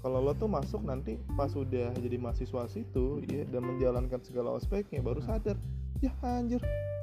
kalau 0.00 0.18
lo 0.18 0.32
tuh 0.32 0.48
masuk 0.48 0.80
nanti 0.80 1.20
pas 1.36 1.52
udah 1.52 1.92
jadi 1.94 2.16
mahasiswa 2.16 2.64
situ 2.66 3.20
ya 3.28 3.44
dan 3.46 3.62
menjalankan 3.64 4.20
segala 4.22 4.56
aspeknya 4.56 5.04
baru 5.04 5.20
sadar 5.20 5.60
ya 6.00 6.08
anjir 6.22 6.62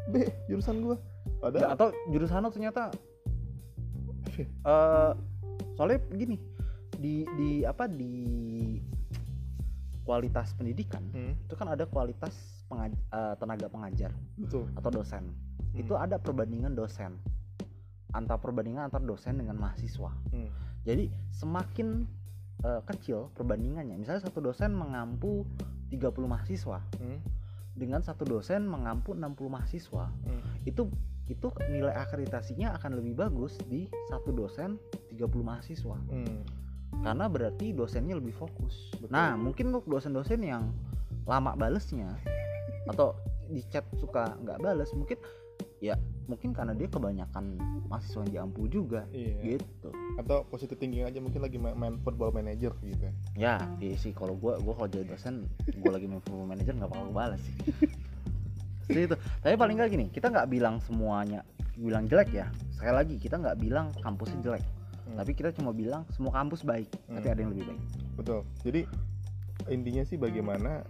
B 0.10 0.26
jurusan 0.48 0.82
gua. 0.82 0.98
Ya, 0.98 1.32
padahal 1.44 1.70
atau 1.78 1.88
jurusan 2.10 2.42
lo 2.42 2.50
ternyata 2.50 2.90
eh 4.38 5.12
soalnya 5.76 5.98
gini 6.12 6.38
di 6.98 7.22
di 7.38 7.50
apa 7.62 7.86
di 7.86 8.14
kualitas 10.02 10.56
pendidikan 10.56 11.04
Hmm, 11.12 11.36
itu 11.36 11.54
kan 11.54 11.68
ada 11.68 11.84
kualitas 11.86 12.34
pengaj- 12.66 12.96
eh, 13.12 13.34
tenaga 13.38 13.68
pengajar 13.68 14.12
betul. 14.40 14.66
atau 14.74 14.90
dosen 14.90 15.24
itu 15.78 15.94
ada 15.94 16.18
perbandingan 16.18 16.74
dosen 16.74 17.18
antar 18.12 18.40
perbandingan 18.40 18.90
antar 18.90 19.04
dosen 19.04 19.38
dengan 19.38 19.56
mahasiswa 19.56 20.12
Hmm. 20.32 20.50
jadi 20.84 21.08
semakin 21.32 22.08
eh, 22.58 22.82
kecil 22.90 23.30
perbandingannya 23.38 23.94
misalnya 23.96 24.26
satu 24.26 24.42
dosen 24.42 24.74
mengampu 24.74 25.46
30 25.90 26.26
mahasiswa 26.26 26.82
Hmm. 26.98 27.22
dengan 27.78 28.02
satu 28.02 28.26
dosen 28.26 28.66
mengampu 28.66 29.14
60 29.14 29.46
mahasiswa 29.48 30.10
Hmm. 30.10 30.42
itu 30.66 30.90
itu 31.28 31.48
nilai 31.68 31.92
akreditasinya 31.94 32.74
akan 32.74 32.98
lebih 32.98 33.14
bagus 33.14 33.60
di 33.68 33.86
satu 34.08 34.32
dosen 34.32 34.80
30 35.12 35.44
mahasiswa 35.44 36.00
Hmm. 36.10 36.42
karena 37.04 37.28
berarti 37.28 37.76
dosennya 37.76 38.16
lebih 38.16 38.32
fokus. 38.34 38.90
Betul. 38.96 39.12
Nah, 39.12 39.36
mungkin 39.36 39.70
untuk 39.70 39.86
dosen-dosen 39.86 40.40
yang 40.42 40.72
lama 41.28 41.54
balesnya 41.54 42.16
atau 42.88 43.12
di 43.52 43.60
chat 43.68 43.84
suka 44.00 44.40
nggak 44.40 44.58
bales, 44.58 44.90
mungkin 44.96 45.20
ya 45.80 45.94
mungkin 46.26 46.52
karena 46.52 46.74
dia 46.74 46.86
kebanyakan 46.86 47.56
mahasiswa 47.86 48.20
yang 48.22 48.32
diampu 48.34 48.68
juga 48.68 49.06
Iya. 49.10 49.56
gitu. 49.56 49.90
Atau 50.18 50.44
positive 50.46 50.76
thinking 50.76 51.02
aja 51.02 51.18
mungkin 51.18 51.40
lagi 51.40 51.56
ma- 51.56 51.72
main 51.72 51.96
football 51.98 52.32
manager 52.32 52.74
gitu. 52.82 53.00
ya. 53.00 53.14
Ya, 53.34 53.56
iya 53.80 53.96
sih 53.96 54.12
kalau 54.12 54.34
gua 54.34 54.58
gua 54.58 54.76
kalau 54.76 54.90
jadi 54.90 55.08
dosen, 55.08 55.46
gua 55.80 55.96
lagi 55.96 56.06
main 56.06 56.20
football 56.20 56.46
manager 56.46 56.74
nggak 56.74 56.90
bakal 56.90 57.12
balas 57.12 57.40
sih. 57.40 57.56
Itu. 58.90 59.16
Tapi 59.16 59.56
paling 59.56 59.76
nggak 59.76 59.90
gini, 59.90 60.06
kita 60.08 60.28
nggak 60.28 60.48
bilang 60.48 60.80
semuanya 60.80 61.44
bilang 61.76 62.06
jelek 62.06 62.34
ya. 62.34 62.48
Sekali 62.72 62.94
lagi 62.96 63.16
kita 63.18 63.38
nggak 63.38 63.58
bilang 63.58 63.94
kampusnya 63.98 64.40
jelek, 64.42 64.64
Hmm. 65.06 65.16
tapi 65.16 65.32
kita 65.32 65.54
cuma 65.54 65.72
bilang 65.72 66.04
semua 66.10 66.34
kampus 66.34 66.64
baik, 66.64 66.90
tapi 67.06 67.22
Hmm. 67.22 67.32
ada 67.32 67.40
yang 67.40 67.52
lebih 67.52 67.66
baik. 67.68 67.82
Betul. 68.16 68.40
Jadi 68.64 68.82
intinya 69.68 70.04
sih 70.04 70.16
bagaimana 70.16 70.82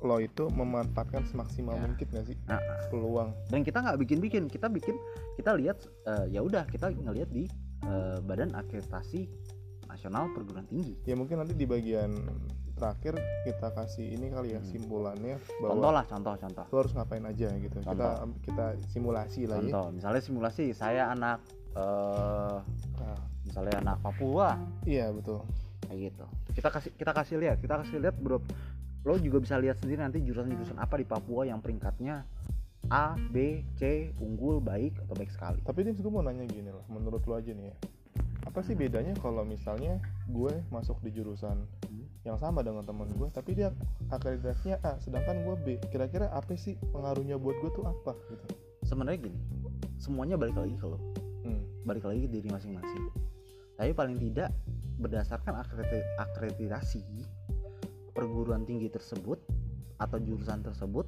lo 0.00 0.16
itu 0.16 0.48
memanfaatkan 0.48 1.22
semaksimal 1.24 1.74
Ya. 1.74 1.82
mungkin 1.82 2.06
gak 2.06 2.24
sih 2.24 2.36
Nah, 2.44 2.56
peluang. 2.88 3.30
dan 3.46 3.60
kita 3.60 3.78
nggak 3.78 3.98
bikin-bikin 3.98 4.44
kita 4.46 4.66
bikin 4.66 4.96
kita 5.34 5.52
lihat 5.54 5.76
eh, 6.04 6.26
ya 6.30 6.40
udah 6.40 6.64
kita 6.64 6.88
ngelihat 6.90 7.28
di 7.28 7.44
eh, 7.82 8.18
badan 8.20 8.52
akreditasi 8.52 9.28
nasional 9.86 10.30
perguruan 10.30 10.64
tinggi 10.64 10.96
Ya 11.02 11.14
mungkin 11.14 11.36
nanti 11.36 11.52
di 11.52 11.64
bagian 11.64 12.14
terakhir 12.72 13.12
kita 13.44 13.68
kasih 13.70 14.08
ini 14.10 14.28
kali 14.28 14.52
ya 14.52 14.58
Hmm. 14.58 14.70
simpulannya 14.70 15.36
contoh 15.36 15.68
bahwa 15.76 15.90
lah 15.92 16.04
contoh 16.06 16.32
contoh 16.34 16.64
lo 16.66 16.76
harus 16.78 16.92
ngapain 16.92 17.20
aja 17.22 17.48
gitu. 17.54 17.76
Kita 17.76 17.84
Contoh. 17.86 18.40
kita 18.40 18.64
simulasi 18.88 19.44
lah 19.44 19.56
ya. 19.56 19.68
contoh 19.68 19.86
misalnya 19.92 20.20
simulasi 20.20 20.64
saya 20.72 21.08
anak 21.08 21.44
eh 21.70 22.56
Nah, 22.96 23.16
misalnya 23.42 23.74
anak 23.80 23.96
Papua 24.00 24.56
iya 24.84 25.08
betul. 25.08 25.44
kayak 25.82 26.00
gitu 26.08 26.24
kita 26.52 26.68
kasih 26.68 26.90
kita 26.94 27.12
kasih 27.12 27.36
lihat 27.36 27.56
kita 27.58 27.74
kasih 27.76 27.96
lihat 27.98 28.16
bro 28.16 28.38
lo 29.04 29.16
juga 29.16 29.40
bisa 29.40 29.56
lihat 29.56 29.80
sendiri 29.80 30.04
nanti 30.04 30.20
jurusan-jurusan 30.20 30.76
apa 30.76 31.00
di 31.00 31.06
Papua 31.08 31.48
yang 31.48 31.64
peringkatnya 31.64 32.24
A, 32.90 33.14
B, 33.30 33.62
C, 33.78 34.10
unggul, 34.18 34.58
baik 34.58 34.96
atau 35.04 35.14
baik 35.14 35.30
sekali. 35.30 35.60
Tapi 35.62 35.84
ini 35.86 35.94
gue 35.94 36.10
mau 36.10 36.24
nanya 36.24 36.42
gini 36.48 36.72
lah, 36.74 36.82
menurut 36.90 37.22
lo 37.28 37.38
aja 37.38 37.52
nih 37.52 37.70
ya. 37.70 37.76
Apa 38.48 38.64
sih 38.66 38.74
bedanya 38.74 39.14
kalau 39.20 39.46
misalnya 39.46 40.00
gue 40.26 40.50
masuk 40.74 40.98
di 41.04 41.12
jurusan 41.14 41.60
Hmm. 41.86 42.06
yang 42.24 42.40
sama 42.40 42.64
dengan 42.64 42.82
teman 42.82 43.06
gue, 43.14 43.28
tapi 43.30 43.54
dia 43.54 43.70
akreditasinya 44.10 44.80
A, 44.82 44.96
sedangkan 44.98 45.44
gue 45.44 45.54
B. 45.60 45.66
Kira-kira 45.92 46.32
apa 46.34 46.56
sih 46.56 46.74
pengaruhnya 46.90 47.36
buat 47.38 47.60
gue 47.62 47.70
tuh 47.70 47.84
apa 47.86 48.16
gitu? 48.32 48.46
Sebenarnya 48.82 49.28
gini, 49.28 49.38
semuanya 50.00 50.34
balik 50.40 50.56
lagi 50.58 50.74
ke 50.74 50.86
lo. 50.88 50.98
Hmm. 51.40 51.64
balik 51.88 52.04
lagi 52.04 52.28
ke 52.28 52.28
diri 52.28 52.52
masing-masing 52.52 53.08
tapi 53.80 53.96
paling 53.96 54.20
tidak 54.20 54.52
berdasarkan 55.00 55.56
akredit- 55.56 56.04
akreditasi 56.20 57.00
perguruan 58.10 58.66
tinggi 58.66 58.90
tersebut 58.90 59.38
atau 60.00 60.16
jurusan 60.20 60.64
tersebut 60.64 61.06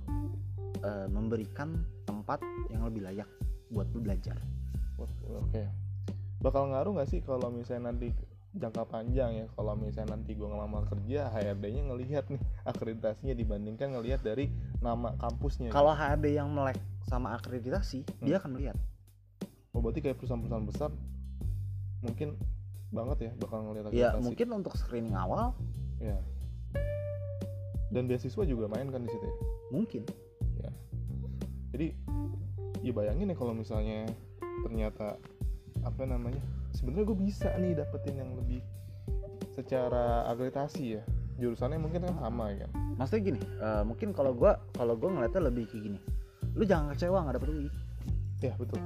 eh, 0.84 1.08
memberikan 1.08 1.82
tempat 2.04 2.44
yang 2.68 2.84
lebih 2.86 3.04
layak 3.04 3.28
buat 3.72 3.88
lu 3.96 4.04
belajar. 4.04 4.36
Oke. 5.40 5.64
Bakal 6.42 6.74
ngaruh 6.74 6.98
nggak 6.98 7.08
sih 7.08 7.20
kalau 7.24 7.48
misalnya 7.48 7.94
nanti 7.94 8.12
jangka 8.52 8.84
panjang 8.84 9.30
ya? 9.32 9.46
Kalau 9.56 9.72
misalnya 9.74 10.20
nanti 10.20 10.36
gue 10.36 10.44
ngelamar 10.44 10.84
kerja 10.86 11.32
HRD-nya 11.32 11.82
ngelihat 11.88 12.24
nih 12.28 12.40
akreditasinya 12.70 13.34
dibandingkan 13.34 13.96
ngelihat 13.96 14.20
dari 14.20 14.52
nama 14.84 15.16
kampusnya. 15.16 15.72
Gitu. 15.72 15.74
kalau 15.74 15.96
HRD 15.96 16.36
yang 16.36 16.52
melek 16.52 16.78
sama 17.08 17.32
akreditasi 17.34 18.04
dia 18.20 18.38
akan 18.38 18.58
melihat. 18.58 18.76
Oh, 19.72 19.80
berarti 19.80 20.04
kayak 20.04 20.20
perusahaan-perusahaan 20.20 20.68
besar 20.68 20.90
mungkin 22.02 22.34
banget 22.92 23.30
ya 23.30 23.32
bakal 23.40 23.58
ngelihat 23.64 23.84
ya 23.94 24.12
akreditasi. 24.12 24.24
mungkin 24.26 24.48
untuk 24.52 24.74
screening 24.76 25.16
awal 25.16 25.56
ya 26.02 26.18
dan 27.92 28.08
beasiswa 28.08 28.42
juga 28.48 28.66
main 28.72 28.88
kan 28.88 29.04
di 29.04 29.10
situ 29.12 29.24
ya? 29.24 29.36
Mungkin. 29.70 30.02
Jadi 31.72 31.88
ya 32.84 32.92
bayangin 32.92 33.32
ya 33.32 33.36
kalau 33.36 33.56
misalnya 33.56 34.04
ternyata 34.62 35.16
apa 35.82 36.02
namanya 36.04 36.38
sebenarnya 36.76 37.08
gue 37.08 37.18
bisa 37.18 37.48
nih 37.56 37.72
dapetin 37.74 38.20
yang 38.20 38.30
lebih 38.36 38.60
secara 39.56 40.28
akreditasi 40.28 41.00
ya. 41.00 41.02
Jurusannya 41.40 41.80
mungkin 41.80 42.04
kan 42.04 42.14
sama 42.20 42.52
ya 42.52 42.68
kan? 42.68 42.70
Maksudnya 43.00 43.22
gini 43.24 43.40
eh, 43.40 43.82
mungkin 43.88 44.12
kalau 44.12 44.36
gua 44.36 44.60
kalau 44.76 44.94
gua 44.94 45.16
ngeliatnya 45.16 45.48
lebih 45.48 45.64
kayak 45.72 45.82
gini. 45.88 45.98
Lu 46.52 46.62
jangan 46.68 46.92
kecewa 46.92 47.24
nggak 47.24 47.34
dapet 47.40 47.48
UI 47.50 47.68
ya 48.44 48.52
betul. 48.60 48.78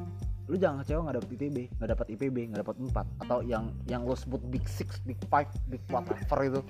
Lu 0.46 0.54
jangan 0.54 0.86
kecewa 0.86 1.00
nggak 1.10 1.16
dapet 1.18 1.30
ITB 1.34 1.56
nggak 1.74 1.90
dapet 1.90 2.06
IPB 2.14 2.36
nggak 2.54 2.60
dapet 2.62 2.76
4 2.78 3.22
atau 3.26 3.38
yang 3.42 3.64
yang 3.90 4.06
lo 4.06 4.14
sebut 4.14 4.38
big 4.46 4.62
six 4.70 5.02
big 5.02 5.18
five 5.26 5.50
big 5.66 5.82
whatever 5.90 6.38
itu 6.46 6.60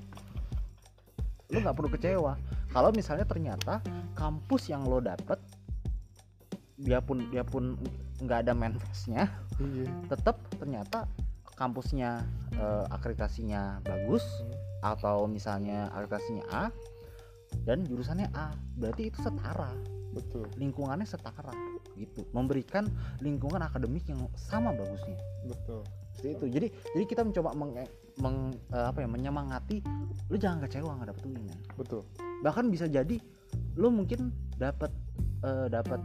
lu 1.50 1.62
nggak 1.62 1.76
perlu 1.76 1.90
kecewa. 1.92 2.34
Kalau 2.74 2.90
misalnya 2.92 3.24
ternyata 3.24 3.80
kampus 4.18 4.68
yang 4.70 4.84
lo 4.84 4.98
dapet 4.98 5.38
dia 6.76 7.00
pun 7.00 7.24
dia 7.32 7.40
pun 7.40 7.72
nggak 8.20 8.44
ada 8.44 8.52
manifestnya 8.52 9.32
iya. 9.64 9.88
tetap 10.12 10.36
ternyata 10.60 11.08
kampusnya 11.56 12.20
eh, 12.52 12.84
akreditasinya 12.92 13.80
bagus 13.80 14.20
atau 14.84 15.24
misalnya 15.24 15.88
akreditasinya 15.96 16.44
A 16.52 16.64
dan 17.64 17.86
jurusannya 17.88 18.28
A 18.36 18.52
berarti 18.76 19.08
itu 19.08 19.18
setara. 19.24 19.72
Betul. 20.12 20.48
Lingkungannya 20.60 21.08
setara 21.08 21.52
gitu. 21.96 22.28
Memberikan 22.36 22.88
lingkungan 23.24 23.60
akademik 23.64 24.04
yang 24.08 24.20
sama 24.36 24.72
bagusnya. 24.76 25.16
Betul. 25.48 25.84
Seperti 26.12 26.28
itu. 26.36 26.46
Jadi 26.52 26.66
jadi 26.96 27.04
kita 27.08 27.22
mencoba 27.24 27.56
meng, 27.56 27.72
meng- 28.20 28.56
eh, 28.72 28.86
apa 28.88 29.04
ya 29.04 29.08
menyemangati 29.08 29.84
lu 30.32 30.36
jangan 30.40 30.64
kecewa 30.64 30.96
nggak 30.96 31.08
dapet 31.12 31.22
UI 31.28 31.38
men. 31.38 31.58
betul. 31.76 32.02
Bahkan 32.42 32.64
bisa 32.72 32.88
jadi 32.88 33.16
lu 33.76 33.88
mungkin 33.92 34.32
dapat 34.56 34.90
eh, 35.44 35.66
dapat 35.68 36.00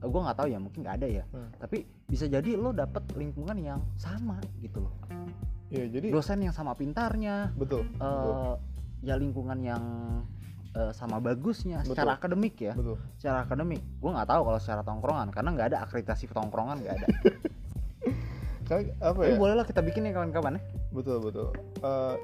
eh, 0.00 0.08
gue 0.08 0.20
nggak 0.20 0.36
tahu 0.36 0.48
ya 0.52 0.58
mungkin 0.60 0.80
nggak 0.84 0.96
ada 1.00 1.08
ya. 1.08 1.24
Hmm. 1.32 1.48
tapi 1.56 1.84
bisa 2.06 2.26
jadi 2.26 2.58
lo 2.58 2.74
dapet 2.74 3.02
lingkungan 3.16 3.56
yang 3.58 3.80
sama 3.96 4.36
gitu 4.60 4.84
loh. 4.84 4.94
Ya 5.70 5.86
jadi 5.86 6.10
dosen 6.10 6.42
yang 6.42 6.52
sama 6.54 6.74
pintarnya 6.74 7.54
betul. 7.54 7.86
betul. 7.94 8.02
eh 8.02 8.54
ya 9.00 9.14
lingkungan 9.16 9.58
yang 9.64 9.84
sama 10.94 11.18
bagusnya 11.18 11.82
Betul. 11.82 11.98
secara 11.98 12.14
akademik 12.14 12.54
ya. 12.62 12.78
Betul. 12.78 12.94
Secara 13.18 13.42
akademik 13.42 13.82
gue 13.82 14.10
nggak 14.10 14.28
tahu 14.30 14.42
kalau 14.46 14.58
secara 14.62 14.82
tongkrongan 14.86 15.28
karena 15.34 15.50
nggak 15.56 15.68
ada 15.74 15.78
akreditasi 15.82 16.30
tongkrongan 16.30 16.78
nggak 16.78 16.94
ada 16.94 17.06
Kan 18.70 18.94
apa 19.02 19.18
tapi 19.18 19.34
ya? 19.34 19.38
bolehlah 19.38 19.66
kita 19.66 19.82
bikin 19.82 20.06
ya 20.06 20.14
kawan-kawan 20.14 20.56
ya. 20.56 20.62
Betul 20.94 21.18
betul. 21.18 21.50
Eh, 21.82 22.16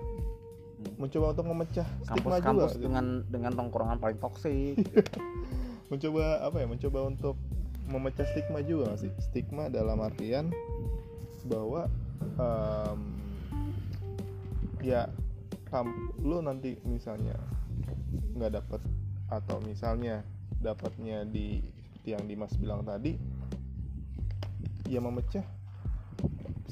mencoba 0.94 1.34
untuk 1.34 1.46
memecah 1.50 1.88
stigma 2.06 2.38
kampus-kampus 2.38 2.72
juga 2.78 2.84
dengan 2.86 3.06
dengan 3.26 3.52
tongkrongan 3.58 3.98
paling 3.98 4.18
toksik. 4.22 4.78
Mencoba 5.90 6.42
apa 6.42 6.56
ya 6.58 6.66
mencoba 6.66 6.98
untuk 7.06 7.38
memecah 7.86 8.26
stigma 8.34 8.58
juga 8.58 8.98
sih? 8.98 9.10
Stigma 9.22 9.70
dalam 9.70 10.02
artian 10.02 10.50
bahwa 11.46 11.86
em, 12.18 13.00
ya 14.82 15.06
kam 15.70 16.10
lu 16.18 16.42
nanti 16.42 16.74
misalnya 16.82 17.38
nggak 18.34 18.58
dapet 18.58 18.82
atau 19.30 19.62
misalnya 19.62 20.26
dapatnya 20.58 21.22
di 21.22 21.62
seperti 22.06 22.22
yang 22.22 22.30
Dimas 22.30 22.54
bilang 22.54 22.86
tadi 22.86 23.18
ya 24.86 25.02
memecah 25.02 25.42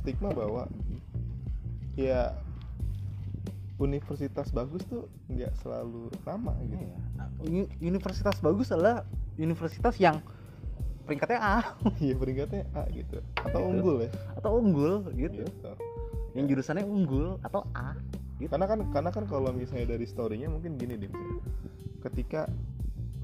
stigma 0.05 0.29
bahwa 0.31 0.69
ya 1.97 2.37
universitas 3.75 4.53
bagus 4.53 4.85
tuh 4.85 5.09
nggak 5.27 5.57
selalu 5.59 6.13
nama 6.23 6.53
gitu. 6.63 6.85
Uni- 7.43 7.73
universitas 7.81 8.37
bagus 8.39 8.69
adalah 8.69 9.03
universitas 9.35 9.97
yang 9.97 10.21
peringkatnya 11.05 11.41
A 11.41 11.57
Iya 12.05 12.15
peringkatnya 12.15 12.69
A 12.73 12.85
gitu 12.89 13.19
atau 13.35 13.61
Gitu. 13.61 13.71
unggul 13.73 13.97
ya 14.05 14.11
atau 14.37 14.51
unggul 14.57 14.95
gitu 15.13 15.43
gitu. 15.43 15.73
yang 16.35 16.45
jurusannya 16.47 16.85
unggul 16.85 17.41
atau 17.41 17.65
A 17.73 17.97
gitu 18.37 18.51
Karena 18.51 18.67
kan 18.67 18.79
karena 18.93 19.11
kan 19.11 19.25
kalau 19.25 19.51
misalnya 19.51 19.97
dari 19.97 20.05
storynya 20.05 20.51
mungkin 20.51 20.77
gini 20.77 20.95
deh 20.95 21.09
misalnya. 21.09 21.41
Ketika 22.03 22.45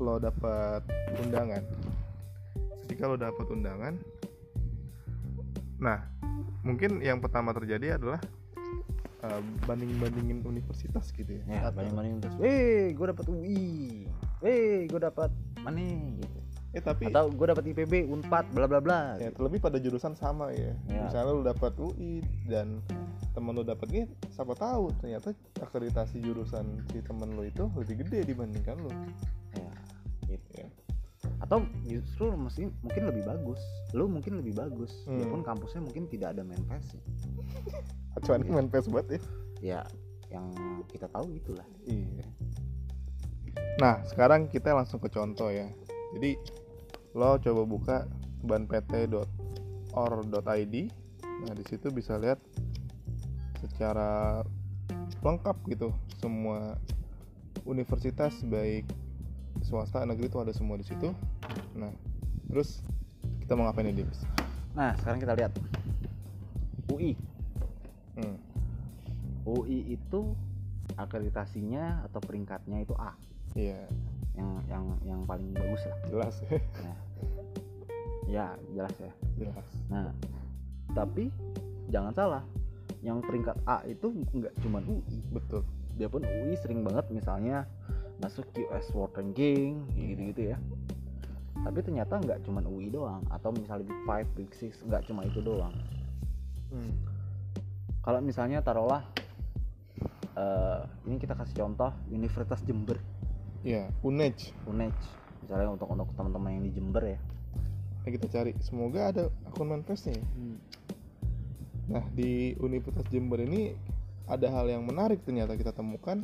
lo 0.01 0.17
dapat 0.17 0.81
undangan, 1.21 1.61
ketika 2.83 3.05
lo 3.05 3.21
dapat 3.21 3.45
undangan, 3.53 4.01
nah 5.77 6.01
mungkin 6.61 7.01
yang 7.01 7.19
pertama 7.19 7.51
terjadi 7.51 7.97
adalah 7.97 8.21
banding 9.69 10.01
bandingin 10.01 10.41
universitas 10.43 11.13
gitu 11.13 11.29
ya. 11.29 11.43
ya 11.47 11.61
Atau- 11.69 11.77
banding 11.77 11.95
banding 11.95 12.17
terus 12.21 12.37
weh 12.41 12.89
gue 12.91 13.07
dapat 13.07 13.27
UI 13.29 13.65
weh 14.41 14.89
gue 14.89 15.01
dapat 15.01 15.29
mana 15.61 15.85
gitu 16.17 16.39
eh 16.71 16.79
tapi 16.79 17.11
atau 17.11 17.29
gue 17.29 17.47
dapat 17.47 17.65
IPB 17.67 18.09
Unpad 18.09 18.55
bla 18.55 18.65
bla 18.65 18.81
bla 18.81 19.19
ya 19.19 19.29
terlebih 19.29 19.59
pada 19.59 19.77
jurusan 19.77 20.15
sama 20.15 20.55
ya, 20.55 20.73
Ya. 20.87 21.03
misalnya 21.05 21.33
lu 21.35 21.43
dapat 21.43 21.75
UI 21.77 22.23
dan 22.47 22.79
temen 23.35 23.53
lu 23.53 23.67
dapat 23.67 23.91
ini 23.91 24.03
siapa 24.31 24.55
tahu 24.55 24.95
ternyata 24.97 25.35
akreditasi 25.59 26.23
jurusan 26.23 26.81
si 26.89 27.03
temen 27.03 27.35
lu 27.35 27.43
itu 27.43 27.67
lebih 27.75 28.07
gede 28.07 28.23
dibandingkan 28.25 28.79
lu 28.79 28.89
gitu 28.89 29.25
Ya. 29.59 29.70
Atau 31.51 31.67
justru 31.83 32.31
mesti 32.31 32.71
mungkin 32.79 33.11
lebih 33.11 33.27
bagus 33.27 33.59
lu 33.91 34.07
mungkin 34.07 34.39
lebih 34.39 34.55
bagus 34.55 35.03
Hmm. 35.03 35.19
walaupun 35.19 35.43
kampusnya 35.43 35.83
mungkin 35.83 36.07
tidak 36.07 36.39
ada 36.39 36.47
manifest 36.47 36.95
acuan 38.15 38.47
main 38.47 38.71
PES 38.71 38.87
banget 38.87 39.19
ya 39.19 39.21
ya 39.59 39.83
yang 40.31 40.47
kita 40.87 41.11
tahu 41.11 41.35
itulah 41.35 41.67
Iya. 41.91 42.23
Nah, 43.83 43.99
sekarang 44.07 44.47
kita 44.47 44.71
langsung 44.77 45.01
ke 45.03 45.09
contoh 45.11 45.51
ya. 45.51 45.67
Jadi 46.15 46.37
lo 47.17 47.35
coba 47.41 47.63
buka 47.67 48.07
banpt.or.id. 48.47 49.25
Nah, 51.25 51.55
di 51.57 51.65
situ 51.67 51.91
bisa 51.91 52.15
lihat 52.21 52.39
secara 53.59 54.45
lengkap 55.25 55.57
gitu 55.67 55.91
semua 56.21 56.77
universitas 57.65 58.45
baik 58.47 58.85
swasta 59.61 60.03
negeri 60.03 60.27
itu 60.27 60.39
ada 60.39 60.51
semua 60.51 60.75
di 60.75 60.85
situ. 60.85 61.11
Nah, 61.75 61.91
terus 62.47 62.81
kita 63.41 63.55
mau 63.55 63.67
ngapain 63.67 63.87
nih, 63.87 64.03
Dims? 64.03 64.23
nah 64.71 64.95
sekarang 64.95 65.19
kita 65.19 65.35
lihat 65.35 65.53
UI 66.89 67.19
Hmm. 68.15 68.39
UI 69.43 69.91
itu 69.91 70.35
akreditasinya 70.95 72.07
atau 72.07 72.21
peringkatnya 72.21 72.79
itu 72.79 72.95
A 72.95 73.19
Iya, 73.53 73.83
yang 74.37 74.63
yang 74.69 74.85
yang 75.03 75.21
paling 75.25 75.51
bagus 75.51 75.83
lah 75.83 75.99
jelas 76.07 76.35
ya. 76.45 76.59
ya 78.39 78.47
jelas 78.71 78.95
ya 79.01 79.13
jelas. 79.37 79.67
nah 79.89 80.15
tapi 80.93 81.35
jangan 81.89 82.15
salah 82.15 82.43
yang 83.01 83.19
peringkat 83.19 83.59
A 83.65 83.83
itu 83.87 84.15
nggak 84.31 84.55
cuma 84.61 84.79
UI 84.85 85.19
Betul. 85.33 85.67
dia 85.97 86.07
pun 86.07 86.23
UI 86.23 86.55
sering 86.57 86.87
banget 86.87 87.11
misalnya 87.11 87.67
masuk 88.21 88.47
US 88.69 88.87
World 88.93 89.17
Ranking 89.17 89.89
gitu-gitu 89.97 90.55
ya 90.55 90.59
tapi 91.61 91.85
ternyata 91.85 92.17
nggak 92.17 92.41
cuma 92.49 92.65
UI 92.65 92.89
doang 92.89 93.21
atau 93.29 93.53
misalnya 93.53 93.85
Big 93.85 94.01
Five, 94.09 94.29
Big 94.33 94.51
Six 94.57 94.81
nggak 94.85 95.09
cuma 95.09 95.25
itu 95.25 95.41
doang 95.41 95.73
Hmm. 96.71 96.95
kalau 97.99 98.23
misalnya 98.23 98.63
taruhlah 98.63 99.03
eh, 100.39 100.81
ini 101.03 101.19
kita 101.19 101.35
kasih 101.35 101.67
contoh 101.67 101.91
Universitas 102.09 102.63
Jember 102.63 102.95
Iya, 103.61 103.91
UNEJ. 104.01 104.55
UNEJ 104.71 104.95
misalnya 105.43 105.67
untuk 105.75 105.91
untuk 105.91 106.09
teman-teman 106.15 106.57
yang 106.57 106.65
di 106.65 106.73
Jember 106.73 107.05
ya 107.05 107.19
Nah, 108.01 108.09
kita 108.09 108.33
cari. 108.33 108.57
Semoga 108.65 109.13
ada 109.13 109.29
akun 109.45 109.69
manifestnya 109.69 110.17
ya. 110.17 110.25
Nah, 111.91 112.05
di 112.17 112.57
Universitas 112.57 113.05
Jember 113.13 113.45
ini 113.45 113.77
ada 114.25 114.47
hal 114.49 114.71
yang 114.71 114.87
menarik 114.87 115.21
ternyata 115.27 115.53
kita 115.53 115.75
temukan 115.75 116.23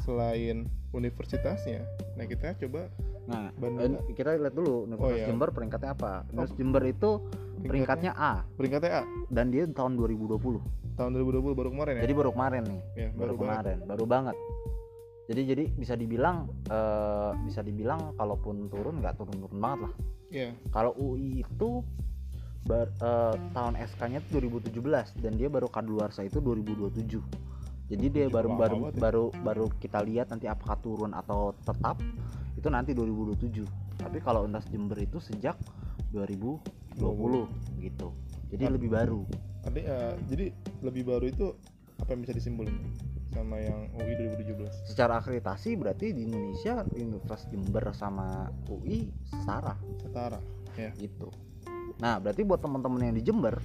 selain 0.00 0.64
universitasnya. 0.90 1.84
Nah, 2.14 2.24
kita 2.24 2.56
coba 2.58 2.90
nah 3.22 3.46
kita 4.10 4.34
lihat 4.34 4.50
dulu 4.50 4.84
Universitas 4.84 5.06
Oh, 5.06 5.14
iya. 5.14 5.26
Jember 5.30 5.48
peringkatnya 5.50 5.94
apa 5.94 6.26
Universitas 6.26 6.56
Jember 6.56 6.82
itu 6.82 7.10
peringkatnya 7.60 8.10
A 8.12 8.42
peringkatnya 8.58 8.90
A 8.90 9.02
dan 9.28 9.54
dia 9.54 9.70
tahun 9.70 9.94
2020 9.94 10.34
tahun 10.98 11.10
2020 11.14 11.54
baru 11.54 11.68
kemarin 11.70 11.92
ya. 11.94 12.02
jadi 12.02 12.14
baru 12.16 12.30
kemarin 12.34 12.62
nih 12.66 12.80
ya, 12.92 13.08
baru, 13.12 13.14
baru, 13.14 13.34
banget. 13.36 13.46
kemarin 13.46 13.78
baru 13.86 14.04
banget 14.04 14.36
jadi 15.30 15.42
jadi 15.46 15.64
bisa 15.70 15.94
dibilang 15.94 16.36
eh, 16.66 17.30
bisa 17.46 17.60
dibilang 17.62 18.00
kalaupun 18.16 18.66
turun 18.66 18.98
nggak 18.98 19.14
turun 19.14 19.36
turun 19.38 19.58
banget 19.60 19.80
lah 19.86 19.92
Iya. 20.30 20.50
kalau 20.68 20.90
UI 20.96 21.40
itu 21.40 21.86
bar- 22.62 22.90
eh, 22.90 23.34
tahun 23.52 23.74
SK-nya 23.78 24.26
tuh 24.26 24.42
2017 24.42 24.74
dan 25.18 25.32
dia 25.34 25.46
baru 25.46 25.66
kadaluarsa 25.66 26.22
itu 26.22 26.42
2027 26.42 27.22
jadi 27.90 28.06
dia 28.06 28.26
Gila 28.30 28.34
baru 28.38 28.48
baru 28.54 28.76
ya. 28.78 28.90
baru 28.96 29.24
baru 29.42 29.64
kita 29.76 29.98
lihat 30.00 30.30
nanti 30.30 30.46
apakah 30.46 30.78
turun 30.78 31.10
atau 31.10 31.52
tetap 31.60 31.98
itu 32.54 32.68
nanti 32.70 32.94
2027 32.94 33.66
tapi 33.98 34.22
kalau 34.22 34.46
Undas 34.46 34.64
Jember 34.70 34.96
itu 34.96 35.18
sejak 35.18 35.58
2020 36.14 37.02
gitu 37.82 38.08
jadi 38.48 38.64
Ap- 38.66 38.74
lebih 38.78 38.88
baru 38.88 39.20
Ada 39.60 39.76
eh, 39.76 40.14
jadi 40.24 40.46
lebih 40.80 41.04
baru 41.04 41.26
itu 41.26 41.52
apa 41.98 42.14
yang 42.14 42.22
bisa 42.24 42.32
disimpulin 42.32 42.72
sama 43.30 43.60
yang 43.60 43.86
UI 43.94 44.16
2017? 44.34 44.88
secara 44.88 45.20
akreditasi 45.20 45.76
berarti 45.76 46.10
di 46.10 46.26
Indonesia 46.26 46.82
Universitas 46.90 47.46
Jember 47.46 47.84
sama 47.92 48.48
UI 48.66 49.10
setara 49.26 49.76
Setara. 50.00 50.40
gitu 50.96 51.28
nah 52.00 52.16
berarti 52.16 52.42
buat 52.42 52.58
teman-teman 52.58 53.04
yang 53.04 53.14
di 53.14 53.22
Jember 53.22 53.60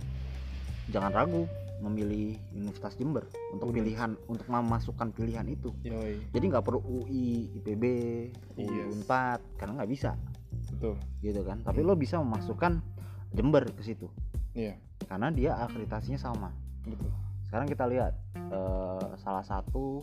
jangan 0.92 1.10
ragu 1.10 1.48
memilih 1.78 2.40
Universitas 2.52 2.96
Jember 2.96 3.24
untuk 3.50 3.70
Unik. 3.70 3.76
pilihan 3.78 4.12
untuk 4.26 4.48
memasukkan 4.48 5.12
pilihan 5.12 5.44
itu 5.46 5.76
Yoi, 5.82 6.24
jadi 6.32 6.46
nggak 6.48 6.64
perlu 6.64 6.80
UI 6.80 7.52
IPB 7.54 7.84
UI 8.56 8.64
Yes. 8.66 8.96
Unpad 8.96 9.40
karena 9.56 9.80
nggak 9.80 9.92
bisa 9.92 10.16
betul. 10.72 10.96
gitu 11.20 11.42
kan 11.42 11.60
tapi 11.62 11.82
lo 11.82 11.94
bisa 11.94 12.16
memasukkan 12.18 12.80
Jember 13.32 13.68
ke 13.68 13.84
situ 13.84 14.08
Iya, 14.56 14.80
karena 15.06 15.28
dia 15.30 15.52
akreditasinya 15.60 16.16
sama 16.16 16.48
betul. 16.82 17.12
sekarang 17.44 17.68
kita 17.68 17.84
lihat 17.86 18.16
eh, 18.34 19.08
salah 19.18 19.44
satu 19.44 20.00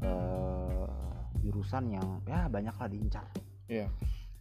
eh, 0.00 0.86
jurusan 1.40 1.88
yang 1.90 2.20
ya 2.24 2.46
banyak 2.46 2.74
lah 2.74 2.86
diincar 2.86 3.24
Iya. 3.66 3.90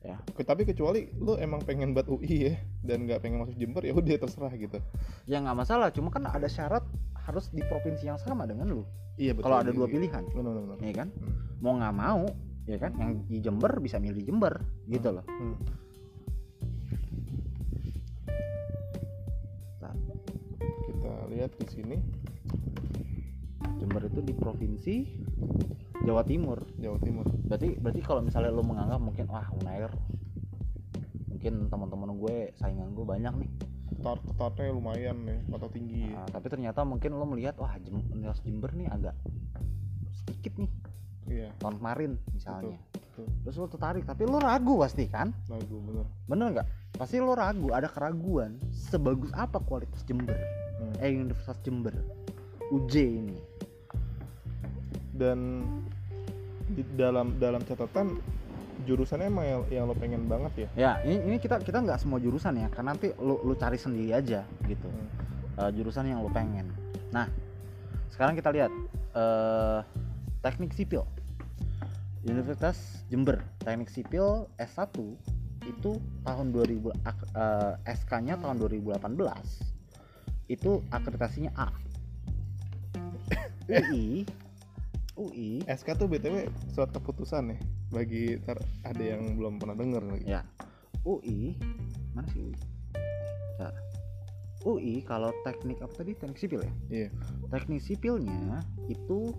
Ya. 0.05 0.21
Tapi 0.37 0.63
kecuali 0.63 1.09
lu 1.17 1.33
emang 1.35 1.59
pengen 1.59 1.89
buat 1.91 2.05
UI 2.05 2.45
ya 2.45 2.53
dan 2.81 3.09
nggak 3.09 3.19
pengen 3.19 3.41
masuk 3.41 3.57
Jember 3.57 3.81
ya 3.81 3.89
udah 3.91 4.21
terserah 4.21 4.53
gitu. 4.53 4.77
ya 5.25 5.41
nggak 5.41 5.57
masalah 5.57 5.89
cuma 5.89 6.13
kan 6.13 6.29
ada 6.29 6.45
syarat 6.45 6.85
harus 7.25 7.49
di 7.49 7.65
provinsi 7.65 8.05
yang 8.05 8.21
sama 8.21 8.45
dengan 8.45 8.69
lu 8.69 8.85
Iya 9.17 9.33
betul. 9.33 9.43
kalau 9.43 9.57
ada 9.59 9.71
Iya, 9.71 9.77
dua 9.81 9.87
iya. 9.87 9.93
pilihan 9.97 10.23
Benar 10.29 10.51
benar. 10.53 10.63
benar. 10.63 10.77
ya 10.79 10.93
kan 10.93 11.07
Hmm. 11.09 11.33
mau 11.57 11.73
nggak 11.73 11.95
mau 11.95 12.21
ya 12.65 12.77
kan 12.77 12.91
yang 12.95 13.11
di 13.25 13.37
Jember 13.39 13.71
bisa 13.79 13.97
milih 13.97 14.21
Jember 14.21 14.53
gitu 14.85 15.09
loh 15.09 15.25
Hmm. 15.25 15.57
Bentar. 19.73 19.95
Kita 20.85 21.11
lihat 21.29 21.51
di 21.55 21.65
sini 21.67 21.97
Jember 23.77 24.05
itu 24.05 24.21
di 24.21 24.33
provinsi 24.33 24.95
Jawa 26.05 26.21
Timur 26.23 26.59
Jawa 26.77 26.97
Timur. 26.99 27.25
berarti 27.45 27.75
berarti 27.75 28.01
kalau 28.01 28.21
misalnya 28.21 28.49
lo 28.49 28.61
menganggap 28.61 29.01
mungkin 29.01 29.25
wah 29.25 29.47
Unair 29.55 29.89
mungkin 31.27 31.67
teman-teman 31.67 32.09
gue 32.15 32.35
saingan 32.55 32.93
gue 32.93 33.03
banyak 33.03 33.33
nih 33.35 33.51
Ketat 33.85 34.19
ketatnya 34.27 34.69
lumayan 34.69 35.17
nih 35.23 35.39
atau 35.49 35.65
tinggi. 35.65 36.09
Nah, 36.09 36.27
tapi 36.27 36.45
ternyata 36.45 36.83
mungkin 36.83 37.15
lo 37.15 37.25
melihat 37.25 37.55
wah 37.57 37.73
Jem 37.79 38.01
Universitas 38.11 38.43
Jember 38.43 38.69
nih 38.71 38.87
agak 38.87 39.15
sedikit 40.15 40.53
nih 40.57 40.71
Iya, 41.25 41.49
tahun 41.57 41.81
kemarin 41.81 42.11
misalnya 42.31 42.77
betul. 42.93 43.25
terus 43.41 43.55
lo 43.57 43.65
tertarik 43.65 44.05
tapi 44.05 44.29
lo 44.29 44.37
ragu 44.37 44.77
pasti 44.77 45.09
kan 45.09 45.33
Lagu 45.49 45.81
bener. 45.81 46.05
bener 46.27 46.47
nggak 46.53 46.67
pasti 46.93 47.17
lo 47.17 47.33
ragu 47.33 47.73
ada 47.73 47.89
keraguan 47.89 48.61
sebagus 48.69 49.33
apa 49.33 49.57
kualitas 49.59 50.05
Jember 50.05 50.37
Hmm. 50.75 50.91
eh 50.99 51.15
Universitas 51.15 51.55
Jember 51.63 51.95
UJ 52.67 52.93
ini 53.15 53.37
Dan 55.15 55.63
di 56.67 56.81
dalam 56.97 57.37
dalam 57.37 57.61
catatan 57.61 58.17
jurusannya 58.85 59.27
emang 59.27 59.45
yang, 59.45 59.61
yang 59.71 59.83
lo 59.87 59.95
pengen 59.95 60.27
banget 60.27 60.67
ya. 60.67 60.69
ya 60.75 60.91
ini, 61.01 61.17
ini 61.25 61.37
kita 61.39 61.57
kita 61.61 61.79
nggak 61.79 61.97
semua 61.97 62.19
jurusan 62.19 62.59
ya 62.59 62.67
karena 62.69 62.93
nanti 62.93 63.09
lo 63.17 63.41
lo 63.41 63.53
cari 63.55 63.77
sendiri 63.77 64.13
aja 64.13 64.43
gitu 64.65 64.85
Hmm. 64.85 65.07
eh, 65.57 65.71
jurusan 65.71 66.05
yang 66.05 66.19
lo 66.19 66.29
pengen 66.29 66.67
nah 67.09 67.25
sekarang 68.11 68.35
kita 68.35 68.51
lihat 68.51 68.71
eh, 69.15 69.79
teknik 70.41 70.75
sipil 70.75 71.07
Universitas 72.25 73.05
Jember 73.07 73.39
teknik 73.61 73.87
sipil 73.87 74.49
S1 74.57 74.91
itu 75.65 75.97
tahun 76.21 76.47
2000 76.51 76.91
ak- 77.01 77.31
eh, 77.31 77.73
SK-nya 77.95 78.37
tahun 78.37 78.59
2018 78.59 79.01
itu 80.45 80.83
akreditasinya 80.91 81.49
A 81.57 81.69
UI 83.71 84.27
UI 85.15 85.63
SK 85.65 85.95
tuh 85.95 86.07
BTW 86.07 86.45
surat 86.69 86.89
keputusan 86.89 87.49
ya 87.49 87.57
bagi 87.89 88.35
ntar 88.37 88.57
ada 88.81 88.99
yang 88.99 89.35
belum 89.35 89.57
pernah 89.57 89.73
denger 89.73 90.03
lagi. 90.05 90.25
ya 90.25 90.41
UI 91.01 91.55
mana 92.11 92.27
sih 92.29 92.43
UI 92.43 92.55
Ya. 93.55 93.71
UI 94.61 94.99
kalau 95.01 95.31
teknik 95.41 95.79
apa 95.79 95.93
tadi 95.95 96.11
teknik 96.13 96.35
sipil 96.37 96.59
ya 96.59 96.73
Iya. 96.89 97.09
teknik 97.47 97.79
sipilnya 97.79 98.59
itu 98.85 99.31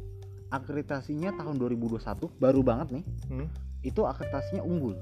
akreditasinya 0.48 1.34
tahun 1.34 1.58
2021 1.58 2.00
baru 2.36 2.60
banget 2.62 2.88
nih 2.94 3.04
Hmm. 3.28 3.48
itu 3.82 4.00
akreditasinya 4.00 4.62
unggul 4.62 4.96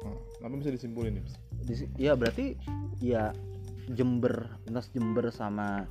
Oh, 0.00 0.14
apa 0.38 0.54
bisa 0.54 0.70
disimpulin 0.70 1.18
nih? 1.18 1.24
Si- 1.68 1.90
ya 1.98 2.14
berarti 2.14 2.54
ya 2.96 3.34
Jember 3.90 4.46
Universitas 4.62 4.94
Jember 4.94 5.26
sama 5.28 5.84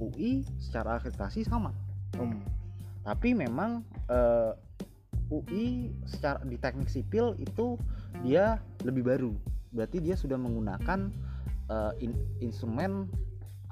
UI 0.00 0.42
secara 0.56 0.96
akreditasi 0.96 1.44
sama 1.44 1.70
Hmm. 2.18 2.40
tapi 3.02 3.34
memang 3.34 3.82
eh, 4.08 4.52
UI 5.32 5.90
secara 6.04 6.40
di 6.44 6.60
teknik 6.60 6.88
sipil 6.92 7.34
itu 7.40 7.80
dia 8.22 8.60
lebih 8.84 9.02
baru 9.02 9.32
berarti 9.74 9.98
dia 9.98 10.14
sudah 10.14 10.38
menggunakan 10.38 11.10
uh, 11.66 11.90
in, 11.98 12.14
instrumen 12.38 13.10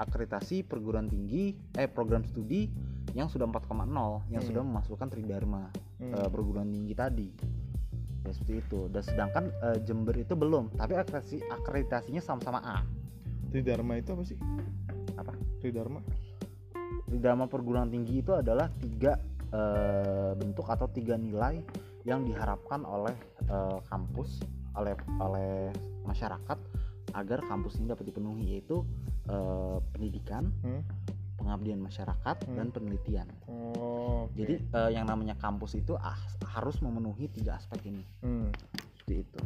akreditasi 0.02 0.66
perguruan 0.66 1.07
tinggi 1.07 1.55
eh 1.78 1.87
program 1.87 2.26
studi 2.26 2.66
yang 3.14 3.31
sudah 3.31 3.46
4,0 3.46 3.87
yang 4.33 4.42
Hmm. 4.42 4.48
sudah 4.50 4.62
memasukkan 4.66 5.09
tridharma 5.12 5.70
Hmm. 6.02 6.11
uh, 6.16 6.28
perguruan 6.33 6.66
tinggi 6.74 6.94
tadi 6.96 7.28
ya 8.26 8.31
seperti 8.35 8.55
itu 8.66 8.81
dan 8.90 9.02
sedangkan 9.02 9.44
uh, 9.62 9.78
Jember 9.87 10.14
itu 10.18 10.35
belum 10.35 10.74
tapi 10.74 10.98
akreditasi 10.98 11.46
akreditasinya 11.46 12.22
sama-sama 12.22 12.59
A 12.62 12.83
Tridharma 13.52 14.00
itu 14.00 14.11
apa 14.16 14.22
sih 14.24 14.38
Apa? 15.14 15.37
Tridharma 15.61 16.00
Tridharma 17.12 17.44
perguruan 17.44 17.92
tinggi 17.92 18.25
itu 18.25 18.33
adalah 18.33 18.72
tiga 18.81 19.20
uh, 19.53 20.33
bentuk 20.33 20.64
atau 20.64 20.88
tiga 20.88 21.20
nilai 21.20 21.61
yang 22.09 22.25
diharapkan 22.25 22.88
oleh 22.88 23.12
uh, 23.53 23.85
kampus 23.85 24.40
oleh 24.72 24.96
oleh 25.20 25.68
masyarakat 26.09 26.57
agar 27.12 27.38
kampus 27.44 27.77
ini 27.77 27.92
dapat 27.92 28.09
dipenuhi 28.09 28.57
yaitu 28.57 28.81
uh, 29.29 29.77
pendidikan 29.92 30.48
Hmm. 30.64 30.81
pengabdian 31.37 31.85
masyarakat 31.85 32.48
Hmm. 32.48 32.57
dan 32.57 32.66
penelitian 32.72 33.29
oh 33.44 34.25
oke. 34.25 34.33
jadi 34.33 34.55
uh, 34.72 34.88
yang 34.88 35.05
namanya 35.05 35.37
kampus 35.37 35.77
itu 35.77 35.92
ah, 36.01 36.16
harus 36.48 36.81
memenuhi 36.81 37.29
tiga 37.29 37.61
aspek 37.61 37.92
ini 37.92 38.09
Hmm. 38.25 38.48
seperti 38.96 39.20
itu 39.20 39.40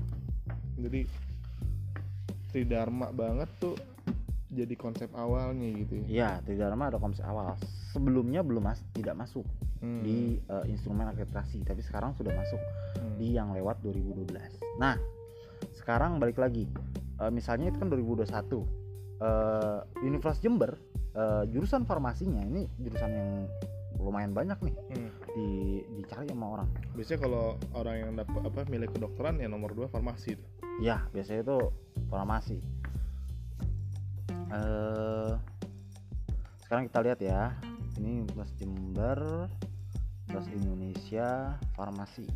jadi 0.79 1.01
Tridharma 2.55 3.11
banget 3.11 3.51
tuh 3.59 3.75
jadi 4.49 4.75
konsep 4.75 5.11
awalnya 5.13 5.67
gitu 5.75 5.95
ya? 6.03 6.07
Ya 6.07 6.31
Tridharma 6.41 6.89
ada 6.89 6.99
konsep 6.99 7.23
awal. 7.23 7.59
Sebelumnya 7.91 8.41
belum 8.41 8.65
mas 8.65 8.83
tidak 8.93 9.17
masuk 9.17 9.45
Hmm. 9.77 10.01
di 10.01 10.41
uh, 10.49 10.65
instrumen 10.65 11.05
akreditasi 11.05 11.61
tapi 11.61 11.85
sekarang 11.85 12.17
sudah 12.17 12.33
masuk 12.33 12.57
Hmm. 12.97 13.13
di 13.21 13.37
yang 13.37 13.53
lewat 13.53 13.85
2012 13.85 14.57
nah 14.81 14.97
sekarang 15.73 16.17
balik 16.17 16.37
lagi. 16.37 16.65
Eh, 17.17 17.29
misalnya 17.29 17.69
itu 17.69 17.79
kan 17.79 17.89
2021 17.89 18.65
Eh, 19.17 19.79
Universitas 20.01 20.41
Jember 20.41 20.77
eh, 21.13 21.45
jurusan 21.49 21.85
farmasinya 21.85 22.41
ini 22.43 22.69
jurusan 22.77 23.09
yang 23.09 23.31
lumayan 23.97 24.33
banyak 24.33 24.61
nih 24.61 24.75
Hmm. 24.93 25.11
di 25.33 25.47
dicari 25.95 26.29
sama 26.29 26.53
orang. 26.53 26.69
Biasanya 26.93 27.21
kalau 27.21 27.45
orang 27.73 27.97
yang 27.97 28.11
dapat 28.13 28.41
apa 28.45 28.61
milik 28.69 28.93
kedokteran 28.93 29.41
ya 29.41 29.49
nomor 29.49 29.73
dua 29.73 29.89
farmasi 29.89 30.37
tuh 30.37 30.49
ya 30.77 31.05
biasanya 31.11 31.41
itu 31.43 31.59
farmasi 32.07 32.61
eh 34.57 35.33
sekarang 36.65 36.89
kita 36.89 36.99
lihat 37.05 37.21
ya. 37.21 37.43
Ini 38.01 38.25
Universitas 38.25 38.53
Jember 38.57 39.19
Universitas 40.27 40.49
Indonesia 40.57 41.29
farmasi. 41.77 42.27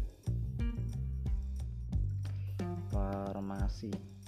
Farmasi 2.92 4.19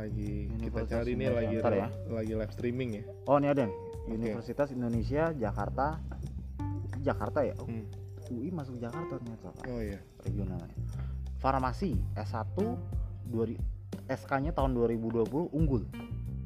lagi 0.00 0.32
kita 0.58 0.80
cari 0.86 1.12
nih 1.12 1.26
Indonesia. 1.26 1.38
lagi 1.38 1.54
Ntar 1.58 1.74
ya. 1.74 1.88
lagi 2.08 2.32
live 2.34 2.52
streaming 2.52 2.90
ya 2.92 3.02
oh 3.26 3.36
ini 3.36 3.48
ada. 3.48 3.64
Universitas 4.08 4.68
Indonesia 4.70 5.22
Jakarta 5.32 6.00
Jakarta 6.98 7.40
ya 7.42 7.54
oh, 7.56 7.68
Hmm. 7.68 7.84
UI 8.30 8.48
masuk 8.48 8.78
Jakarta 8.78 9.16
ternyata 9.16 9.50
Pak. 9.52 9.64
oh 9.66 9.80
iya 9.80 9.98
regionalnya 10.20 10.70
farmasi 11.36 11.98
S1 12.14 12.56
dua 13.26 13.44
SK-nya 14.06 14.50
tahun 14.50 14.70
2020 14.72 15.26
unggul 15.50 15.84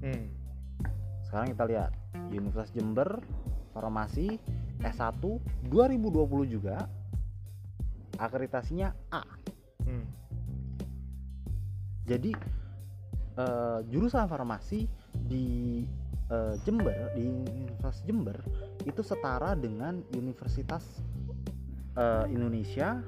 Hmm. 0.00 0.28
sekarang 1.22 1.48
kita 1.50 1.64
lihat 1.64 1.90
Universitas 2.28 2.70
Jember 2.70 3.20
farmasi 3.70 4.36
S1 4.80 5.20
2020 5.64 6.10
juga 6.46 6.88
akreditasinya 8.16 8.92
A 9.10 9.22
Hmm. 9.82 10.04
jadi 12.04 12.32
eh, 13.38 13.80
jurusan 13.90 14.26
farmasi 14.30 14.86
di 15.14 15.82
eh, 16.30 16.54
Jember 16.62 17.12
di 17.14 17.24
Universitas 17.26 17.98
Jember 18.06 18.38
itu 18.84 19.00
setara 19.02 19.54
dengan 19.58 20.02
Universitas 20.14 20.84
eh, 21.98 22.24
Indonesia 22.30 23.02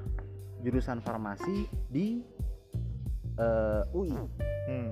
jurusan 0.61 0.99
farmasi 1.03 1.69
di 1.89 2.21
eh, 3.37 3.83
UI 3.95 4.15
Hmm. 4.67 4.91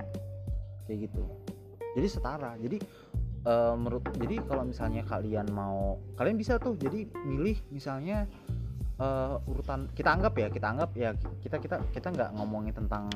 kayak 0.87 1.11
gitu. 1.11 1.23
Jadi 1.99 2.07
setara. 2.07 2.55
Jadi 2.55 2.79
eh, 3.45 3.73
menurut 3.75 4.07
jadi 4.15 4.39
kalau 4.47 4.63
misalnya 4.63 5.03
kalian 5.03 5.51
mau 5.51 5.99
kalian 6.15 6.39
bisa 6.39 6.55
tuh 6.57 6.79
jadi 6.79 7.11
milih 7.27 7.59
misalnya 7.75 8.23
eh, 8.95 9.35
urutan 9.51 9.91
kita 9.91 10.15
anggap 10.15 10.33
ya 10.39 10.47
kita 10.47 10.67
anggap 10.71 10.91
ya 10.95 11.11
kita 11.43 11.59
kita 11.59 11.77
kita 11.91 12.07
nggak 12.15 12.29
ngomongin 12.39 12.71
tentang 12.71 13.11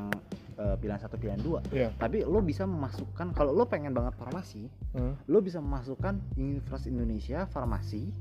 eh, 0.60 0.76
pilihan 0.76 1.00
satu 1.00 1.16
pilihan 1.16 1.40
dua 1.40 1.64
Iya. 1.70 1.96
tapi 1.96 2.22
lo 2.22 2.40
bisa 2.40 2.64
memasukkan 2.64 3.32
kalau 3.32 3.50
lo 3.50 3.64
pengen 3.64 3.92
banget 3.92 4.12
farmasi 4.14 4.68
Hmm. 4.92 5.16
lo 5.26 5.40
bisa 5.40 5.58
memasukkan 5.58 6.20
Universitas 6.36 6.84
Indonesia 6.86 7.46
farmasi 7.46 8.12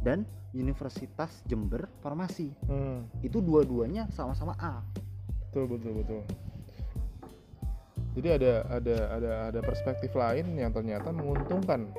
dan 0.00 0.22
Universitas 0.50 1.42
Jember 1.44 1.90
farmasi 1.98 2.54
Hmm. 2.64 3.10
itu 3.20 3.38
dua-duanya 3.38 4.06
sama-sama 4.08 4.54
A 4.56 4.86
betul 5.44 5.66
betul 5.68 5.92
betul 5.98 6.22
jadi 8.12 8.28
ada 8.36 8.52
ada 8.68 8.96
ada 9.12 9.30
ada 9.48 9.60
perspektif 9.60 10.10
lain 10.12 10.54
yang 10.54 10.70
ternyata 10.70 11.10
menguntungkan 11.10 11.90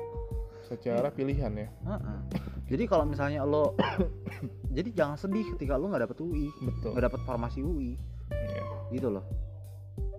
secara 0.62 1.08
pilihan 1.10 1.52
ya 1.52 1.68
Heeh. 1.68 2.18
jadi 2.66 2.84
kalau 2.86 3.04
misalnya 3.04 3.44
lo 3.44 3.76
jadi 4.76 4.88
jangan 4.94 5.16
sedih 5.16 5.44
ketika 5.56 5.76
lo 5.76 5.88
nggak 5.88 6.04
dapet 6.06 6.18
UI 6.18 6.48
nggak 6.82 7.04
dapet 7.06 7.20
farmasi 7.22 7.60
UI 7.60 7.96
Iya. 8.32 8.64
gitu 8.90 9.08
loh 9.10 9.24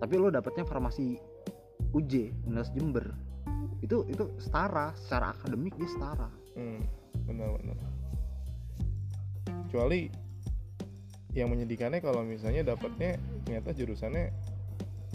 tapi 0.04 0.20
lo 0.20 0.28
dapetnya 0.28 0.68
farmasi 0.68 1.16
UJ 1.96 2.28
Universitas 2.44 2.76
Jember 2.76 3.06
itu 3.80 4.04
itu 4.04 4.28
setara 4.36 4.92
secara 4.94 5.32
akademik 5.32 5.72
dia 5.74 5.88
setara 5.88 6.28
Hmm, 6.52 6.84
benar 7.24 7.56
benar. 7.56 7.74
Kecuali 9.66 10.06
yang 11.34 11.50
menyedihkannya 11.50 11.98
kalau 11.98 12.22
misalnya 12.22 12.62
dapatnya 12.68 13.16
ternyata 13.42 13.74
jurusannya 13.74 14.30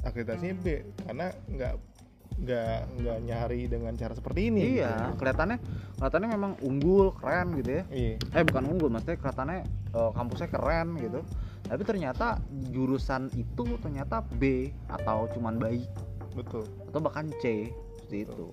akreditasinya 0.04 0.56
B 0.58 0.66
karena 1.00 1.32
nggak 1.48 1.74
nggak 2.40 2.76
nggak 2.98 3.18
nyari 3.24 3.62
dengan 3.68 3.94
cara 3.94 4.12
seperti 4.12 4.52
ini. 4.52 4.80
iya 4.80 5.16
kelihatannya 5.16 5.64
kelihatannya 5.96 6.30
memang 6.30 6.52
unggul 6.60 7.14
keren 7.14 7.56
gitu 7.56 7.72
ya 7.72 7.84
Iya. 7.88 8.16
eh 8.32 8.44
bukan 8.44 8.64
unggul 8.68 8.90
maksudnya 8.90 9.16
kelihatannya 9.16 9.60
eh, 9.94 10.12
kampusnya 10.12 10.50
keren 10.50 10.88
gitu 10.98 11.20
tapi 11.70 11.86
ternyata 11.86 12.42
jurusan 12.74 13.30
itu 13.38 13.78
ternyata 13.78 14.26
B 14.42 14.74
atau 14.90 15.30
cuman 15.38 15.62
baik 15.62 15.86
Betul. 16.34 16.66
atau 16.90 17.00
bahkan 17.00 17.30
C 17.38 17.70
seperti 18.02 18.26
itu 18.26 18.48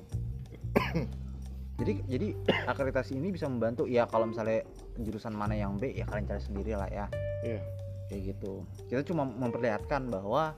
jadi 1.81 1.93
jadi 2.05 2.29
akreditasi 2.69 3.17
ini 3.17 3.33
bisa 3.33 3.49
membantu 3.49 3.89
ya 3.89 4.05
kalau 4.05 4.29
misalnya 4.29 4.61
jurusan 5.01 5.33
mana 5.33 5.57
yang 5.57 5.81
B 5.81 5.97
ya 5.97 6.05
kalian 6.05 6.29
cari 6.29 6.43
sendiri 6.45 6.73
lah 6.77 6.89
ya 6.93 7.07
Iya. 7.41 7.61
kayak 8.13 8.23
gitu 8.37 8.65
kita 8.93 9.01
cuma 9.09 9.25
memperlihatkan 9.25 10.13
bahwa 10.13 10.53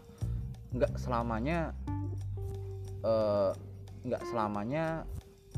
nggak 0.75 0.99
selamanya 0.99 1.71
eh, 3.07 3.51
nggak 4.03 4.23
selamanya 4.31 5.07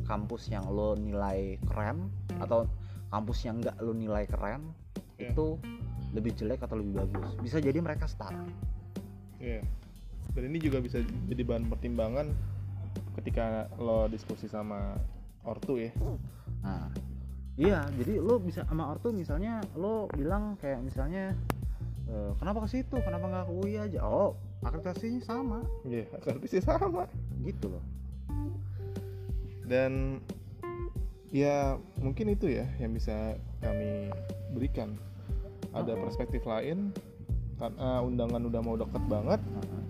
kampus 0.05 0.49
yang 0.53 0.65
lo 0.69 0.97
nilai 0.97 1.61
keren 1.71 2.09
atau 2.41 2.69
kampus 3.09 3.45
yang 3.45 3.61
nggak 3.61 3.77
lo 3.81 3.93
nilai 3.97 4.25
keren 4.29 4.73
Iya. 5.21 5.37
itu 5.37 5.61
lebih 6.11 6.35
jelek 6.35 6.61
atau 6.63 6.79
lebih 6.79 7.03
bagus 7.03 7.35
bisa 7.39 7.59
jadi 7.59 7.79
mereka 7.79 8.07
setara 8.07 8.43
Iya. 9.41 9.65
Dan 10.31 10.53
ini 10.53 10.61
juga 10.61 10.79
bisa 10.79 11.01
jadi 11.27 11.43
bahan 11.43 11.67
pertimbangan 11.67 12.29
ketika 13.19 13.67
lo 13.81 14.05
diskusi 14.07 14.47
sama 14.47 14.95
ortu 15.43 15.81
ya. 15.81 15.91
Nah, 16.61 16.93
iya, 17.57 17.89
jadi 17.97 18.21
lo 18.21 18.37
bisa 18.37 18.69
sama 18.69 18.93
ortu 18.93 19.11
misalnya 19.11 19.65
lo 19.75 20.13
bilang 20.13 20.61
kayak 20.61 20.85
misalnya 20.85 21.33
e, 22.05 22.37
kenapa 22.37 22.63
ke 22.63 22.79
situ, 22.79 23.01
kenapa 23.01 23.27
nggak 23.27 23.45
ke 23.49 23.53
UI 23.65 23.75
aja? 23.81 24.05
Oh, 24.05 24.37
akreditasinya 24.61 25.25
sama, 25.25 25.59
Iya, 25.89 26.05
akreditasi 26.13 26.61
sama. 26.63 27.09
gitu 27.41 27.73
loh. 27.73 27.85
dan 29.65 30.19
ya 31.31 31.79
mungkin 32.03 32.35
itu 32.35 32.51
ya 32.51 32.67
yang 32.83 32.91
bisa 32.91 33.39
kami 33.63 34.11
berikan 34.51 34.99
ada 35.71 35.93
Oh. 35.95 36.01
perspektif 36.03 36.43
lain 36.47 36.91
karena 37.61 38.01
undangan 38.01 38.43
udah 38.49 38.61
mau 38.65 38.77
deket 38.79 39.05
banget. 39.07 39.41
Heeh. 39.41 39.83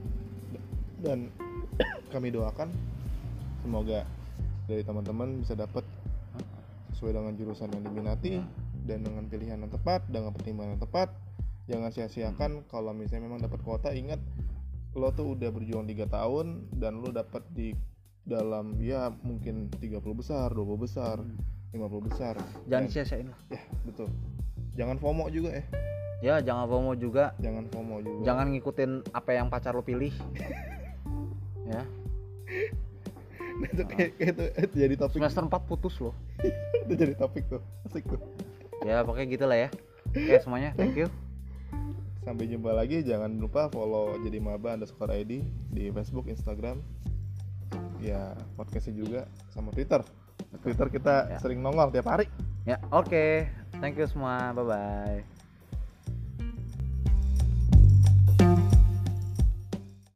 dan 1.00 1.32
kami 2.12 2.28
doakan 2.28 2.68
semoga 3.64 4.04
dari 4.68 4.84
teman-teman 4.84 5.40
bisa 5.40 5.56
dapat 5.56 5.80
sesuai 6.92 7.16
dengan 7.16 7.32
jurusan 7.32 7.72
yang 7.72 7.84
diminati 7.88 8.36
dan 8.84 9.00
dengan 9.00 9.24
pilihan 9.24 9.56
yang 9.56 9.72
tepat 9.72 10.04
dengan 10.12 10.36
pertimbangan 10.36 10.76
yang 10.76 10.82
tepat. 10.84 11.08
Jangan 11.72 11.88
sia-siakan 11.88 12.50
kalau 12.68 12.92
misalnya 12.92 13.32
memang 13.32 13.40
dapat 13.40 13.64
kuota. 13.64 13.96
Ingat 13.96 14.20
lo 14.92 15.08
tuh 15.16 15.32
udah 15.38 15.48
berjuang 15.48 15.88
tiga 15.88 16.04
tahun 16.04 16.68
dan 16.76 17.00
lo 17.00 17.08
dapat 17.14 17.46
di 17.54 17.72
dalam 18.28 18.76
ya 18.76 19.08
mungkin 19.24 19.72
30 19.80 20.04
besar 20.12 20.52
20 20.52 20.84
besar 20.84 21.16
50 21.72 22.08
besar. 22.12 22.36
Jangan 22.68 22.86
sia-siain 22.92 23.32
lah. 23.32 23.40
Ya 23.48 23.62
betul 23.88 24.12
jangan 24.80 24.96
FOMO 24.96 25.28
juga 25.28 25.50
ya. 25.52 25.64
Ya 26.20 26.34
jangan 26.40 26.64
FOMO 26.66 26.92
juga. 26.96 27.36
Jangan 27.36 27.64
FOMO 27.68 27.96
juga. 28.00 28.22
Jangan 28.24 28.46
ngikutin 28.52 28.90
apa 29.12 29.30
yang 29.32 29.46
pacar 29.48 29.76
lo 29.76 29.84
pilih. 29.84 30.12
Ya. 31.70 31.86
Nah, 33.62 33.68
itu 33.70 33.82
kayak, 33.86 34.10
kayak 34.18 34.30
itu, 34.34 34.44
itu 34.58 34.74
jadi 34.74 34.94
topik. 34.98 35.22
Semester 35.22 35.46
4 35.46 35.70
putus 35.70 35.94
loh. 36.02 36.10
Itu 36.82 36.98
jadi 36.98 37.14
topik 37.14 37.46
tuh 37.46 37.62
asik 37.86 38.10
tuh. 38.10 38.18
Ya 38.82 39.06
pokoknya 39.06 39.26
gitu 39.30 39.44
lah 39.46 39.54
ya. 39.54 39.68
Oke 40.10 40.34
semuanya 40.42 40.74
thank 40.74 40.98
you. 40.98 41.06
Sampai 42.26 42.50
jumpa 42.50 42.74
lagi. 42.74 43.06
Jangan 43.06 43.38
lupa 43.38 43.70
follow 43.70 44.18
jadi 44.18 44.42
maba 44.42 44.74
underscore 44.74 45.14
id 45.14 45.46
di 45.70 45.84
Facebook 45.94 46.26
Instagram. 46.26 46.82
Ya 48.02 48.34
podcastnya 48.58 48.98
juga 48.98 49.20
sama 49.54 49.70
Twitter. 49.70 50.02
Twitter 50.58 50.90
kita 50.90 51.30
Ya. 51.30 51.38
sering 51.38 51.62
nongol 51.62 51.94
tiap 51.94 52.10
hari. 52.10 52.26
Ya 52.66 52.82
oke 52.90 53.46
thank 53.80 53.96
you 53.98 54.06
semua. 54.06 54.52
Bye 54.54 54.64
bye 54.64 55.39